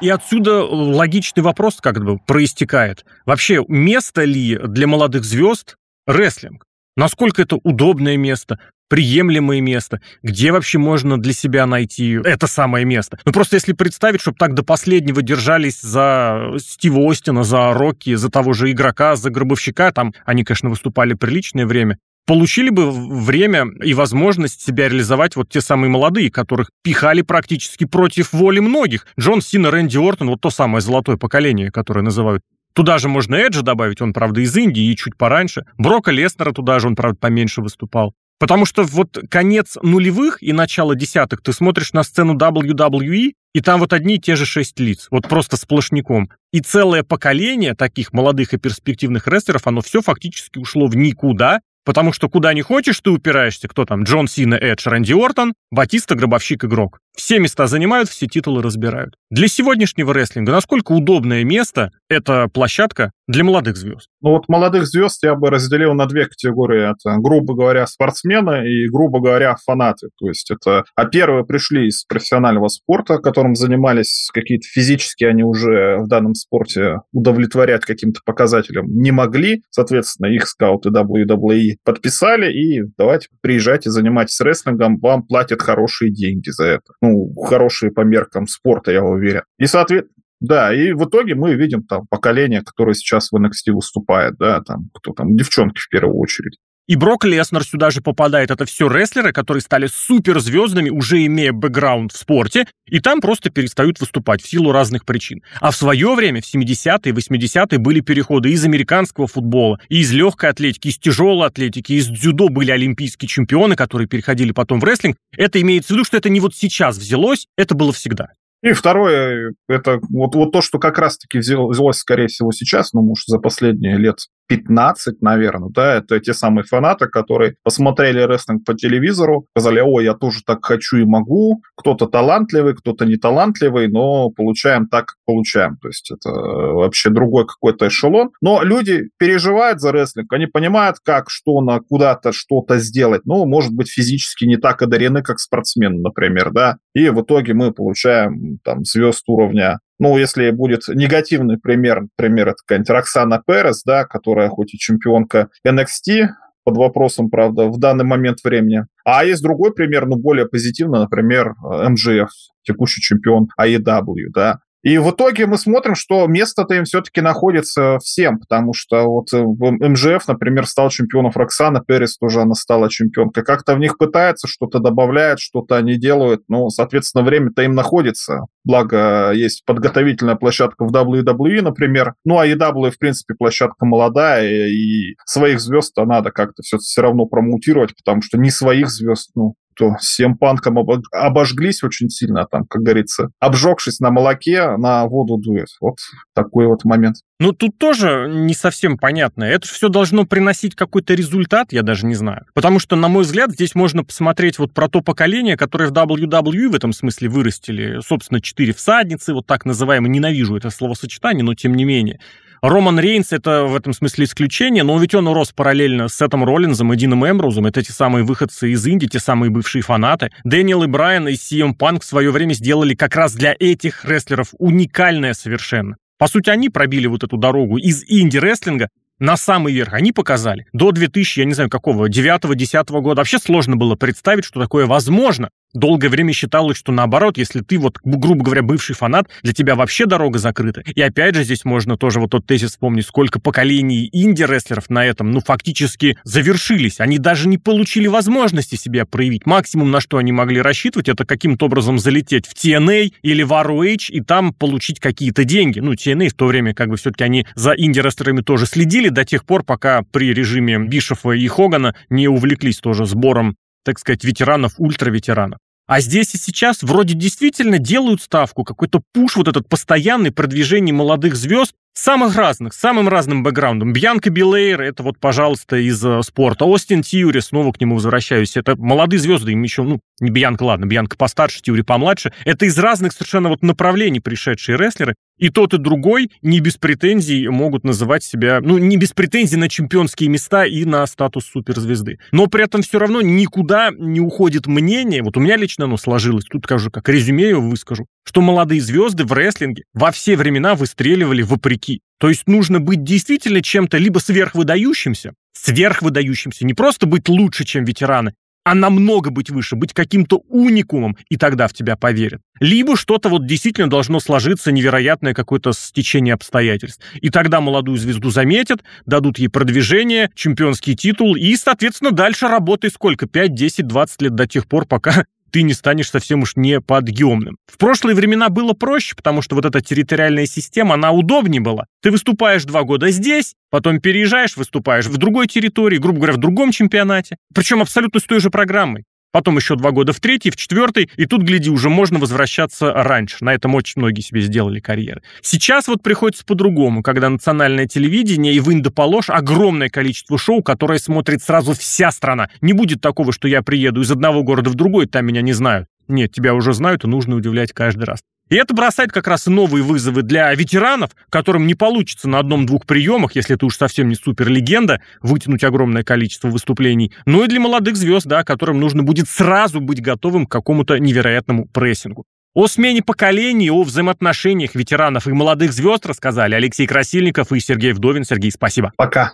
И 0.00 0.08
отсюда 0.08 0.64
логичный 0.64 1.42
вопрос 1.42 1.76
как 1.80 2.02
бы 2.02 2.18
проистекает. 2.18 3.04
Вообще, 3.26 3.64
место 3.68 4.24
ли 4.24 4.58
для 4.62 4.86
молодых 4.86 5.24
звезд 5.24 5.76
рестлинг? 6.06 6.64
Насколько 6.96 7.42
это 7.42 7.56
удобное 7.56 8.16
место, 8.16 8.58
приемлемое 8.88 9.60
место, 9.60 10.00
где 10.22 10.52
вообще 10.52 10.78
можно 10.78 11.16
для 11.18 11.32
себя 11.32 11.64
найти 11.66 12.18
это 12.24 12.46
самое 12.46 12.84
место. 12.84 13.18
Ну 13.24 13.32
просто 13.32 13.56
если 13.56 13.72
представить, 13.72 14.20
чтобы 14.20 14.36
так 14.36 14.54
до 14.54 14.64
последнего 14.64 15.22
держались 15.22 15.80
за 15.80 16.54
Стива 16.58 17.08
Остина, 17.08 17.44
за 17.44 17.72
Рокки, 17.72 18.16
за 18.16 18.30
того 18.30 18.52
же 18.52 18.70
игрока, 18.70 19.16
за 19.16 19.30
Гробовщика, 19.30 19.92
там 19.92 20.12
они, 20.24 20.44
конечно, 20.44 20.68
выступали 20.70 21.14
приличное 21.14 21.66
время, 21.66 21.98
получили 22.30 22.70
бы 22.70 22.92
время 22.92 23.66
и 23.82 23.92
возможность 23.92 24.64
себя 24.64 24.88
реализовать 24.88 25.34
вот 25.34 25.48
те 25.48 25.60
самые 25.60 25.90
молодые, 25.90 26.30
которых 26.30 26.70
пихали 26.84 27.22
практически 27.22 27.86
против 27.86 28.32
воли 28.32 28.60
многих. 28.60 29.04
Джон 29.18 29.42
Сина, 29.42 29.72
Рэнди 29.72 29.98
Ортон, 29.98 30.28
вот 30.28 30.40
то 30.40 30.48
самое 30.48 30.80
золотое 30.80 31.16
поколение, 31.16 31.72
которое 31.72 32.02
называют. 32.02 32.44
Туда 32.72 32.98
же 32.98 33.08
можно 33.08 33.34
Эджа 33.34 33.62
добавить, 33.62 34.00
он, 34.00 34.12
правда, 34.12 34.42
из 34.42 34.56
Индии 34.56 34.92
и 34.92 34.96
чуть 34.96 35.16
пораньше. 35.16 35.64
Брока 35.76 36.12
Леснера 36.12 36.52
туда 36.52 36.78
же, 36.78 36.86
он, 36.86 36.94
правда, 36.94 37.18
поменьше 37.20 37.62
выступал. 37.62 38.14
Потому 38.38 38.64
что 38.64 38.84
вот 38.84 39.18
конец 39.28 39.76
нулевых 39.82 40.40
и 40.40 40.52
начало 40.52 40.94
десятых 40.94 41.42
ты 41.42 41.52
смотришь 41.52 41.92
на 41.92 42.04
сцену 42.04 42.36
WWE, 42.36 43.32
и 43.52 43.60
там 43.60 43.80
вот 43.80 43.92
одни 43.92 44.14
и 44.14 44.20
те 44.20 44.36
же 44.36 44.46
шесть 44.46 44.78
лиц, 44.78 45.08
вот 45.10 45.28
просто 45.28 45.56
сплошняком. 45.56 46.30
И 46.52 46.60
целое 46.60 47.02
поколение 47.02 47.74
таких 47.74 48.12
молодых 48.12 48.54
и 48.54 48.56
перспективных 48.56 49.26
рестлеров, 49.26 49.66
оно 49.66 49.80
все 49.80 50.00
фактически 50.00 50.58
ушло 50.58 50.86
в 50.86 50.96
никуда, 50.96 51.60
Потому 51.90 52.12
что 52.12 52.28
куда 52.28 52.54
не 52.54 52.62
хочешь, 52.62 53.00
ты 53.00 53.10
упираешься. 53.10 53.66
Кто 53.66 53.84
там? 53.84 54.04
Джон 54.04 54.28
Сина, 54.28 54.54
Эдж, 54.54 54.88
Рэнди 54.88 55.12
Ортон, 55.12 55.54
Батиста, 55.72 56.14
Гробовщик, 56.14 56.64
Игрок. 56.64 57.00
Все 57.16 57.40
места 57.40 57.66
занимают, 57.66 58.08
все 58.08 58.28
титулы 58.28 58.62
разбирают. 58.62 59.16
Для 59.28 59.48
сегодняшнего 59.48 60.14
рестлинга 60.14 60.52
насколько 60.52 60.92
удобное 60.92 61.42
место 61.42 61.90
эта 62.10 62.48
площадка 62.48 63.12
для 63.28 63.44
молодых 63.44 63.76
звезд? 63.76 64.08
Ну 64.20 64.30
вот 64.30 64.48
молодых 64.48 64.86
звезд 64.86 65.22
я 65.22 65.36
бы 65.36 65.48
разделил 65.48 65.94
на 65.94 66.06
две 66.06 66.26
категории. 66.26 66.90
Это, 66.90 67.16
грубо 67.18 67.54
говоря, 67.54 67.86
спортсмены 67.86 68.68
и, 68.68 68.88
грубо 68.90 69.20
говоря, 69.20 69.56
фанаты. 69.64 70.08
То 70.18 70.28
есть 70.28 70.50
это... 70.50 70.84
А 70.96 71.06
первые 71.06 71.44
пришли 71.44 71.86
из 71.86 72.04
профессионального 72.04 72.68
спорта, 72.68 73.18
которым 73.18 73.54
занимались 73.54 74.28
какие-то 74.34 74.66
физически, 74.66 75.24
они 75.24 75.44
уже 75.44 75.98
в 76.00 76.08
данном 76.08 76.34
спорте 76.34 76.96
удовлетворять 77.12 77.84
каким-то 77.84 78.20
показателям 78.26 78.86
не 78.88 79.12
могли. 79.12 79.62
Соответственно, 79.70 80.26
их 80.26 80.48
скауты 80.48 80.90
WWE 80.90 81.76
подписали 81.84 82.52
и 82.52 82.82
давайте 82.98 83.28
приезжайте, 83.40 83.90
занимайтесь 83.90 84.40
рестлингом, 84.40 84.98
вам 84.98 85.22
платят 85.22 85.62
хорошие 85.62 86.12
деньги 86.12 86.50
за 86.50 86.64
это. 86.64 86.92
Ну, 87.00 87.32
хорошие 87.44 87.92
по 87.92 88.00
меркам 88.00 88.48
спорта, 88.48 88.90
я 88.90 89.04
уверен. 89.04 89.42
И, 89.58 89.66
соответственно, 89.66 90.19
да, 90.40 90.74
и 90.74 90.92
в 90.92 91.04
итоге 91.04 91.34
мы 91.34 91.54
видим 91.54 91.82
там 91.82 92.06
поколение, 92.08 92.62
которое 92.62 92.94
сейчас 92.94 93.30
в 93.30 93.36
NXT 93.36 93.72
выступает, 93.72 94.36
да, 94.38 94.60
там, 94.62 94.90
кто 94.94 95.12
там, 95.12 95.36
девчонки 95.36 95.78
в 95.78 95.88
первую 95.88 96.16
очередь. 96.16 96.58
И 96.90 96.96
Брок 96.96 97.24
Леснер 97.24 97.62
сюда 97.62 97.90
же 97.92 98.00
попадает. 98.00 98.50
Это 98.50 98.64
все 98.64 98.88
рестлеры, 98.88 99.32
которые 99.32 99.60
стали 99.60 99.86
суперзвездами, 99.86 100.90
уже 100.90 101.24
имея 101.24 101.52
бэкграунд 101.52 102.10
в 102.10 102.16
спорте, 102.16 102.66
и 102.88 102.98
там 102.98 103.20
просто 103.20 103.48
перестают 103.50 104.00
выступать 104.00 104.42
в 104.42 104.48
силу 104.48 104.72
разных 104.72 105.04
причин. 105.04 105.40
А 105.60 105.70
в 105.70 105.76
свое 105.76 106.12
время, 106.16 106.42
в 106.42 106.52
70-е, 106.52 107.12
80-е, 107.12 107.78
были 107.78 108.00
переходы 108.00 108.50
из 108.50 108.64
американского 108.64 109.28
футбола, 109.28 109.78
и 109.88 110.00
из 110.00 110.10
легкой 110.10 110.50
атлетики, 110.50 110.88
из 110.88 110.98
тяжелой 110.98 111.46
атлетики, 111.46 111.92
из 111.92 112.08
дзюдо 112.08 112.48
были 112.48 112.72
олимпийские 112.72 113.28
чемпионы, 113.28 113.76
которые 113.76 114.08
переходили 114.08 114.50
потом 114.50 114.80
в 114.80 114.84
рестлинг. 114.84 115.16
Это 115.36 115.60
имеется 115.60 115.92
в 115.92 115.96
виду, 115.96 116.04
что 116.04 116.16
это 116.16 116.28
не 116.28 116.40
вот 116.40 116.56
сейчас 116.56 116.98
взялось, 116.98 117.46
это 117.56 117.76
было 117.76 117.92
всегда. 117.92 118.30
И 118.62 118.72
второе, 118.72 119.54
это 119.68 120.00
вот, 120.10 120.34
вот 120.34 120.52
то, 120.52 120.60
что 120.60 120.78
как 120.78 120.98
раз-таки 120.98 121.38
взялось, 121.38 121.98
скорее 121.98 122.26
всего, 122.26 122.52
сейчас, 122.52 122.92
ну, 122.92 123.02
может, 123.02 123.26
за 123.26 123.38
последние 123.38 123.96
лет 123.96 124.18
15, 124.48 125.22
наверное, 125.22 125.70
да, 125.70 125.94
это 125.94 126.18
те 126.18 126.34
самые 126.34 126.64
фанаты, 126.64 127.06
которые 127.06 127.54
посмотрели 127.62 128.20
рестлинг 128.20 128.64
по 128.64 128.74
телевизору, 128.74 129.46
сказали, 129.56 129.80
ой, 129.80 130.04
я 130.04 130.14
тоже 130.14 130.40
так 130.44 130.64
хочу 130.64 130.96
и 130.96 131.04
могу, 131.04 131.62
кто-то 131.76 132.06
талантливый, 132.06 132.74
кто-то 132.74 133.06
не 133.06 133.16
талантливый, 133.16 133.86
но 133.88 134.28
получаем 134.30 134.88
так, 134.88 135.06
как 135.06 135.16
получаем. 135.24 135.76
То 135.76 135.88
есть 135.88 136.10
это 136.10 136.30
вообще 136.30 137.10
другой 137.10 137.46
какой-то 137.46 137.86
эшелон. 137.86 138.30
Но 138.40 138.62
люди 138.62 139.10
переживают 139.18 139.80
за 139.80 139.92
рестлинг, 139.92 140.32
они 140.32 140.46
понимают, 140.46 140.96
как, 141.04 141.30
что 141.30 141.60
на 141.60 141.78
куда-то 141.78 142.32
что-то 142.32 142.78
сделать. 142.78 143.22
Ну, 143.24 143.46
может 143.46 143.72
быть, 143.72 143.88
физически 143.88 144.46
не 144.46 144.56
так 144.56 144.82
одарены, 144.82 145.22
как 145.22 145.38
спортсмены, 145.38 146.00
например, 146.00 146.50
да. 146.50 146.76
И 146.92 147.08
в 147.08 147.22
итоге 147.22 147.54
мы 147.54 147.72
получаем 147.72 148.49
там 148.64 148.84
звезд 148.84 149.24
уровня 149.28 149.78
ну, 150.00 150.16
если 150.16 150.50
будет 150.50 150.88
негативный 150.88 151.58
пример, 151.58 152.00
например, 152.00 152.48
это 152.48 152.56
какая-нибудь 152.64 152.88
Роксана 152.88 153.42
Перес, 153.46 153.82
да, 153.84 154.06
которая 154.06 154.48
хоть 154.48 154.72
и 154.72 154.78
чемпионка 154.78 155.50
NXT, 155.64 156.28
под 156.64 156.76
вопросом, 156.76 157.30
правда, 157.30 157.66
в 157.66 157.78
данный 157.78 158.04
момент 158.04 158.38
времени. 158.44 158.84
А 159.04 159.24
есть 159.24 159.42
другой 159.42 159.72
пример, 159.72 160.06
ну, 160.06 160.16
более 160.16 160.46
позитивный, 160.46 161.00
например, 161.00 161.54
МЖФ, 161.62 162.28
текущий 162.62 163.00
чемпион 163.00 163.48
AEW, 163.60 164.28
да. 164.32 164.60
И 164.82 164.96
в 164.96 165.10
итоге 165.10 165.46
мы 165.46 165.58
смотрим, 165.58 165.94
что 165.94 166.26
место-то 166.26 166.74
им 166.74 166.84
все-таки 166.84 167.20
находится 167.20 167.98
всем, 168.02 168.38
потому 168.38 168.72
что 168.72 169.04
вот 169.04 169.32
э, 169.32 169.42
МЖФ, 169.42 170.26
например, 170.26 170.66
стал 170.66 170.88
чемпионом 170.88 171.32
Роксана, 171.34 171.82
Перес 171.86 172.16
тоже 172.16 172.40
она 172.40 172.54
стала 172.54 172.88
чемпионкой. 172.88 173.44
Как-то 173.44 173.74
в 173.74 173.78
них 173.78 173.98
пытаются, 173.98 174.48
что-то 174.48 174.78
добавляют, 174.78 175.38
что-то 175.38 175.76
они 175.76 175.96
делают, 175.96 176.42
ну, 176.48 176.70
соответственно, 176.70 177.24
время-то 177.24 177.62
им 177.62 177.74
находится. 177.74 178.46
Благо, 178.64 179.32
есть 179.32 179.64
подготовительная 179.66 180.36
площадка 180.36 180.86
в 180.86 180.94
WWE, 180.94 181.60
например. 181.60 182.14
Ну, 182.24 182.38
а 182.38 182.46
EW, 182.46 182.90
в 182.90 182.98
принципе, 182.98 183.34
площадка 183.34 183.84
молодая, 183.84 184.68
и 184.68 185.14
своих 185.26 185.60
звезд-то 185.60 186.06
надо 186.06 186.30
как-то 186.30 186.62
все, 186.62 186.78
все 186.78 187.02
равно 187.02 187.26
промоутировать, 187.26 187.94
потому 187.96 188.22
что 188.22 188.38
не 188.38 188.50
своих 188.50 188.88
звезд, 188.88 189.30
ну, 189.34 189.54
то 189.74 189.96
с 189.98 190.20
CM 190.20 190.34
Панком 190.38 190.78
обожглись 191.12 191.82
очень 191.82 192.08
сильно, 192.08 192.46
там, 192.50 192.64
как 192.66 192.82
говорится, 192.82 193.30
обжегшись 193.38 194.00
на 194.00 194.10
молоке, 194.10 194.76
на 194.76 195.06
воду 195.06 195.36
дует. 195.36 195.68
Вот 195.80 195.98
такой 196.34 196.66
вот 196.66 196.84
момент. 196.84 197.16
Ну, 197.38 197.52
тут 197.52 197.78
тоже 197.78 198.26
не 198.28 198.52
совсем 198.52 198.98
понятно. 198.98 199.44
Это 199.44 199.66
все 199.66 199.88
должно 199.88 200.26
приносить 200.26 200.74
какой-то 200.74 201.14
результат, 201.14 201.72
я 201.72 201.82
даже 201.82 202.04
не 202.04 202.14
знаю. 202.14 202.44
Потому 202.54 202.78
что, 202.78 202.96
на 202.96 203.08
мой 203.08 203.22
взгляд, 203.22 203.52
здесь 203.52 203.74
можно 203.74 204.04
посмотреть 204.04 204.58
вот 204.58 204.74
про 204.74 204.88
то 204.88 205.00
поколение, 205.00 205.56
которое 205.56 205.88
в 205.88 205.92
WWE 205.92 206.68
в 206.68 206.74
этом 206.74 206.92
смысле 206.92 207.30
вырастили. 207.30 208.00
Собственно, 208.06 208.42
четыре 208.42 208.74
всадницы, 208.74 209.32
вот 209.32 209.46
так 209.46 209.64
называемые. 209.64 210.10
Ненавижу 210.10 210.56
это 210.56 210.68
словосочетание, 210.68 211.44
но 211.44 211.54
тем 211.54 211.74
не 211.74 211.84
менее. 211.84 212.20
Роман 212.62 213.00
Рейнс 213.00 213.32
это 213.32 213.64
в 213.64 213.74
этом 213.74 213.94
смысле 213.94 214.26
исключение, 214.26 214.82
но 214.82 214.98
ведь 214.98 215.14
он 215.14 215.26
рос 215.28 215.50
параллельно 215.50 216.08
с 216.08 216.14
Сетом 216.14 216.44
Роллинзом 216.44 216.92
и 216.92 216.96
Дином 216.96 217.26
Эмброузом. 217.26 217.64
Это 217.64 217.82
те 217.82 217.92
самые 217.92 218.22
выходцы 218.22 218.72
из 218.72 218.86
Индии, 218.86 219.06
те 219.06 219.18
самые 219.18 219.48
бывшие 219.48 219.80
фанаты. 219.80 220.30
Дэниел 220.44 220.82
и 220.82 220.86
Брайан 220.86 221.26
и 221.28 221.32
CM 221.32 221.74
Панк 221.74 222.02
в 222.02 222.06
свое 222.06 222.30
время 222.30 222.52
сделали 222.52 222.94
как 222.94 223.16
раз 223.16 223.32
для 223.32 223.56
этих 223.58 224.04
рестлеров 224.04 224.48
уникальное 224.58 225.32
совершенно. 225.32 225.96
По 226.18 226.26
сути, 226.26 226.50
они 226.50 226.68
пробили 226.68 227.06
вот 227.06 227.24
эту 227.24 227.38
дорогу 227.38 227.78
из 227.78 228.04
инди-рестлинга 228.06 228.90
на 229.18 229.38
самый 229.38 229.72
верх. 229.72 229.94
Они 229.94 230.12
показали. 230.12 230.66
До 230.74 230.92
2000, 230.92 231.38
я 231.38 231.46
не 231.46 231.54
знаю 231.54 231.70
какого, 231.70 232.10
9-10 232.10 233.00
года 233.00 233.20
вообще 233.20 233.38
сложно 233.38 233.76
было 233.76 233.94
представить, 233.94 234.44
что 234.44 234.60
такое 234.60 234.84
возможно. 234.84 235.48
Долгое 235.72 236.08
время 236.08 236.32
считалось, 236.32 236.76
что 236.76 236.90
наоборот, 236.90 237.38
если 237.38 237.60
ты 237.60 237.78
вот, 237.78 237.98
грубо 238.02 238.42
говоря, 238.42 238.62
бывший 238.62 238.96
фанат, 238.96 239.28
для 239.42 239.52
тебя 239.52 239.76
вообще 239.76 240.06
дорога 240.06 240.40
закрыта. 240.40 240.80
И 240.80 241.00
опять 241.00 241.36
же 241.36 241.44
здесь 241.44 241.64
можно 241.64 241.96
тоже 241.96 242.18
вот 242.18 242.30
тот 242.30 242.44
тезис 242.44 242.70
вспомнить, 242.70 243.06
сколько 243.06 243.40
поколений 243.40 244.08
инди-рестлеров 244.12 244.90
на 244.90 245.04
этом, 245.04 245.30
ну, 245.30 245.40
фактически 245.40 246.18
завершились. 246.24 246.98
Они 246.98 247.18
даже 247.18 247.46
не 247.46 247.56
получили 247.56 248.08
возможности 248.08 248.74
себя 248.74 249.06
проявить. 249.06 249.46
Максимум, 249.46 249.92
на 249.92 250.00
что 250.00 250.16
они 250.16 250.32
могли 250.32 250.60
рассчитывать, 250.60 251.08
это 251.08 251.24
каким-то 251.24 251.66
образом 251.66 252.00
залететь 252.00 252.46
в 252.46 252.54
TNA 252.54 253.12
или 253.22 253.42
в 253.44 253.52
ROH 253.52 254.10
и 254.10 254.20
там 254.20 254.52
получить 254.52 254.98
какие-то 254.98 255.44
деньги. 255.44 255.78
Ну, 255.78 255.92
TNA 255.92 256.30
в 256.30 256.34
то 256.34 256.46
время 256.46 256.74
как 256.74 256.88
бы 256.88 256.96
все-таки 256.96 257.22
они 257.22 257.46
за 257.54 257.74
инди-рестлерами 257.76 258.40
тоже 258.40 258.66
следили 258.66 259.08
до 259.08 259.24
тех 259.24 259.44
пор, 259.44 259.62
пока 259.62 260.02
при 260.10 260.34
режиме 260.34 260.80
Бишофа 260.80 261.30
и 261.30 261.46
Хогана 261.46 261.94
не 262.08 262.26
увлеклись 262.26 262.78
тоже 262.78 263.06
сбором 263.06 263.54
так 263.84 263.98
сказать, 263.98 264.24
ветеранов, 264.24 264.74
ультраветеранов. 264.78 265.58
А 265.86 266.00
здесь 266.00 266.34
и 266.36 266.38
сейчас 266.38 266.82
вроде 266.82 267.14
действительно 267.14 267.78
делают 267.78 268.22
ставку, 268.22 268.62
какой-то 268.62 269.02
пуш, 269.12 269.34
вот 269.34 269.48
этот 269.48 269.68
постоянный 269.68 270.30
продвижение 270.30 270.94
молодых 270.94 271.34
звезд, 271.34 271.72
самых 271.94 272.36
разных, 272.36 272.74
самым 272.74 273.08
разным 273.08 273.42
бэкграундом. 273.42 273.92
Бьянка 273.92 274.30
Билейр, 274.30 274.80
это 274.80 275.02
вот, 275.02 275.18
пожалуйста, 275.18 275.76
из 275.76 276.04
э, 276.04 276.22
спорта. 276.22 276.64
Остин 276.64 277.02
Тьюри, 277.02 277.40
снова 277.40 277.72
к 277.72 277.80
нему 277.80 277.96
возвращаюсь. 277.96 278.56
Это 278.56 278.76
молодые 278.76 279.18
звезды, 279.18 279.52
им 279.52 279.62
еще, 279.62 279.82
ну, 279.82 279.98
Бьянка, 280.20 280.64
ладно, 280.64 280.84
Бьянка 280.86 281.16
постарше, 281.16 281.62
Тьюри 281.62 281.82
помладше. 281.82 282.32
Это 282.44 282.66
из 282.66 282.78
разных 282.78 283.12
совершенно 283.12 283.48
вот 283.48 283.62
направлений 283.62 284.20
пришедшие 284.20 284.76
рестлеры. 284.76 285.14
И 285.38 285.48
тот, 285.48 285.72
и 285.72 285.78
другой 285.78 286.30
не 286.42 286.60
без 286.60 286.76
претензий 286.76 287.48
могут 287.48 287.82
называть 287.82 288.22
себя, 288.22 288.60
ну, 288.60 288.76
не 288.76 288.98
без 288.98 289.12
претензий 289.12 289.56
на 289.56 289.70
чемпионские 289.70 290.28
места 290.28 290.66
и 290.66 290.84
на 290.84 291.06
статус 291.06 291.46
суперзвезды. 291.46 292.18
Но 292.30 292.46
при 292.46 292.64
этом 292.64 292.82
все 292.82 292.98
равно 292.98 293.22
никуда 293.22 293.90
не 293.96 294.20
уходит 294.20 294.66
мнение, 294.66 295.22
вот 295.22 295.38
у 295.38 295.40
меня 295.40 295.56
лично 295.56 295.86
оно 295.86 295.96
сложилось, 295.96 296.44
тут 296.44 296.64
скажу, 296.64 296.90
как 296.90 297.08
резюме 297.08 297.48
я 297.48 297.56
выскажу, 297.56 298.06
что 298.22 298.42
молодые 298.42 298.82
звезды 298.82 299.24
в 299.24 299.32
рестлинге 299.32 299.84
во 299.94 300.10
все 300.10 300.36
времена 300.36 300.74
выстреливали 300.74 301.40
вопреки. 301.40 302.02
То 302.18 302.28
есть 302.28 302.46
нужно 302.46 302.78
быть 302.78 303.02
действительно 303.02 303.62
чем-то 303.62 303.96
либо 303.96 304.18
сверхвыдающимся, 304.18 305.32
сверхвыдающимся, 305.54 306.66
не 306.66 306.74
просто 306.74 307.06
быть 307.06 307.30
лучше, 307.30 307.64
чем 307.64 307.84
ветераны, 307.84 308.34
а 308.70 308.74
намного 308.76 309.30
быть 309.30 309.50
выше, 309.50 309.74
быть 309.74 309.92
каким-то 309.92 310.44
уникумом, 310.48 311.16
и 311.28 311.36
тогда 311.36 311.66
в 311.66 311.72
тебя 311.72 311.96
поверят. 311.96 312.40
Либо 312.60 312.96
что-то 312.96 313.28
вот 313.28 313.44
действительно 313.44 313.90
должно 313.90 314.20
сложиться 314.20 314.70
невероятное 314.70 315.34
какое-то 315.34 315.72
стечение 315.72 316.34
обстоятельств. 316.34 317.02
И 317.20 317.30
тогда 317.30 317.60
молодую 317.60 317.98
звезду 317.98 318.30
заметят, 318.30 318.84
дадут 319.06 319.40
ей 319.40 319.48
продвижение, 319.48 320.30
чемпионский 320.36 320.94
титул, 320.94 321.34
и, 321.34 321.56
соответственно, 321.56 322.12
дальше 322.12 322.46
работай 322.46 322.90
сколько? 322.90 323.26
5, 323.26 323.54
10, 323.54 323.88
20 323.88 324.22
лет 324.22 324.34
до 324.36 324.46
тех 324.46 324.68
пор, 324.68 324.86
пока 324.86 325.24
ты 325.50 325.62
не 325.62 325.74
станешь 325.74 326.10
совсем 326.10 326.42
уж 326.42 326.56
неподъемным. 326.56 327.56
В 327.66 327.78
прошлые 327.78 328.14
времена 328.14 328.48
было 328.48 328.72
проще, 328.72 329.14
потому 329.14 329.42
что 329.42 329.54
вот 329.54 329.64
эта 329.64 329.80
территориальная 329.80 330.46
система, 330.46 330.94
она 330.94 331.12
удобнее 331.12 331.60
была. 331.60 331.86
Ты 332.02 332.10
выступаешь 332.10 332.64
два 332.64 332.82
года 332.82 333.10
здесь, 333.10 333.54
потом 333.70 334.00
переезжаешь, 334.00 334.56
выступаешь 334.56 335.06
в 335.06 335.16
другой 335.16 335.46
территории, 335.46 335.98
грубо 335.98 336.18
говоря, 336.18 336.32
в 336.34 336.38
другом 336.38 336.72
чемпионате. 336.72 337.36
Причем 337.54 337.82
абсолютно 337.82 338.20
с 338.20 338.24
той 338.24 338.40
же 338.40 338.50
программой 338.50 339.04
потом 339.32 339.56
еще 339.56 339.76
два 339.76 339.90
года 339.90 340.12
в 340.12 340.20
третий, 340.20 340.50
в 340.50 340.56
четвертый, 340.56 341.10
и 341.16 341.26
тут, 341.26 341.42
гляди, 341.42 341.70
уже 341.70 341.88
можно 341.88 342.18
возвращаться 342.18 342.92
раньше. 342.92 343.36
На 343.40 343.54
этом 343.54 343.74
очень 343.74 344.00
многие 344.00 344.20
себе 344.20 344.40
сделали 344.40 344.80
карьеры. 344.80 345.22
Сейчас 345.42 345.88
вот 345.88 346.02
приходится 346.02 346.44
по-другому, 346.44 347.02
когда 347.02 347.28
национальное 347.28 347.86
телевидение 347.86 348.52
и 348.54 348.60
вынь 348.60 348.82
да 348.82 348.90
положь 348.90 349.30
огромное 349.30 349.88
количество 349.88 350.38
шоу, 350.38 350.62
которое 350.62 350.98
смотрит 350.98 351.42
сразу 351.42 351.74
вся 351.74 352.10
страна. 352.10 352.48
Не 352.60 352.72
будет 352.72 353.00
такого, 353.00 353.32
что 353.32 353.48
я 353.48 353.62
приеду 353.62 354.02
из 354.02 354.10
одного 354.10 354.42
города 354.42 354.70
в 354.70 354.74
другой, 354.74 355.06
там 355.06 355.26
меня 355.26 355.42
не 355.42 355.52
знают. 355.52 355.88
Нет, 356.08 356.32
тебя 356.32 356.54
уже 356.54 356.72
знают, 356.72 357.04
и 357.04 357.06
нужно 357.06 357.36
удивлять 357.36 357.72
каждый 357.72 358.04
раз. 358.04 358.20
И 358.50 358.56
это 358.56 358.74
бросает 358.74 359.12
как 359.12 359.28
раз 359.28 359.46
новые 359.46 359.84
вызовы 359.84 360.22
для 360.22 360.52
ветеранов, 360.52 361.10
которым 361.30 361.66
не 361.68 361.74
получится 361.74 362.28
на 362.28 362.40
одном-двух 362.40 362.84
приемах, 362.84 363.36
если 363.36 363.54
ты 363.54 363.64
уж 363.64 363.76
совсем 363.76 364.08
не 364.08 364.16
суперлегенда, 364.16 365.00
вытянуть 365.22 365.62
огромное 365.62 366.02
количество 366.02 366.48
выступлений, 366.48 367.12
но 367.26 367.44
и 367.44 367.48
для 367.48 367.60
молодых 367.60 367.96
звезд, 367.96 368.26
да, 368.26 368.42
которым 368.42 368.80
нужно 368.80 369.04
будет 369.04 369.28
сразу 369.28 369.80
быть 369.80 370.02
готовым 370.02 370.46
к 370.46 370.50
какому-то 370.50 370.98
невероятному 370.98 371.66
прессингу. 371.66 372.24
О 372.52 372.66
смене 372.66 373.00
поколений, 373.00 373.70
о 373.70 373.84
взаимоотношениях 373.84 374.74
ветеранов 374.74 375.28
и 375.28 375.32
молодых 375.32 375.72
звезд 375.72 376.04
рассказали 376.04 376.56
Алексей 376.56 376.88
Красильников 376.88 377.52
и 377.52 377.60
Сергей 377.60 377.92
Вдовин. 377.92 378.24
Сергей, 378.24 378.50
спасибо. 378.50 378.92
Пока. 378.96 379.32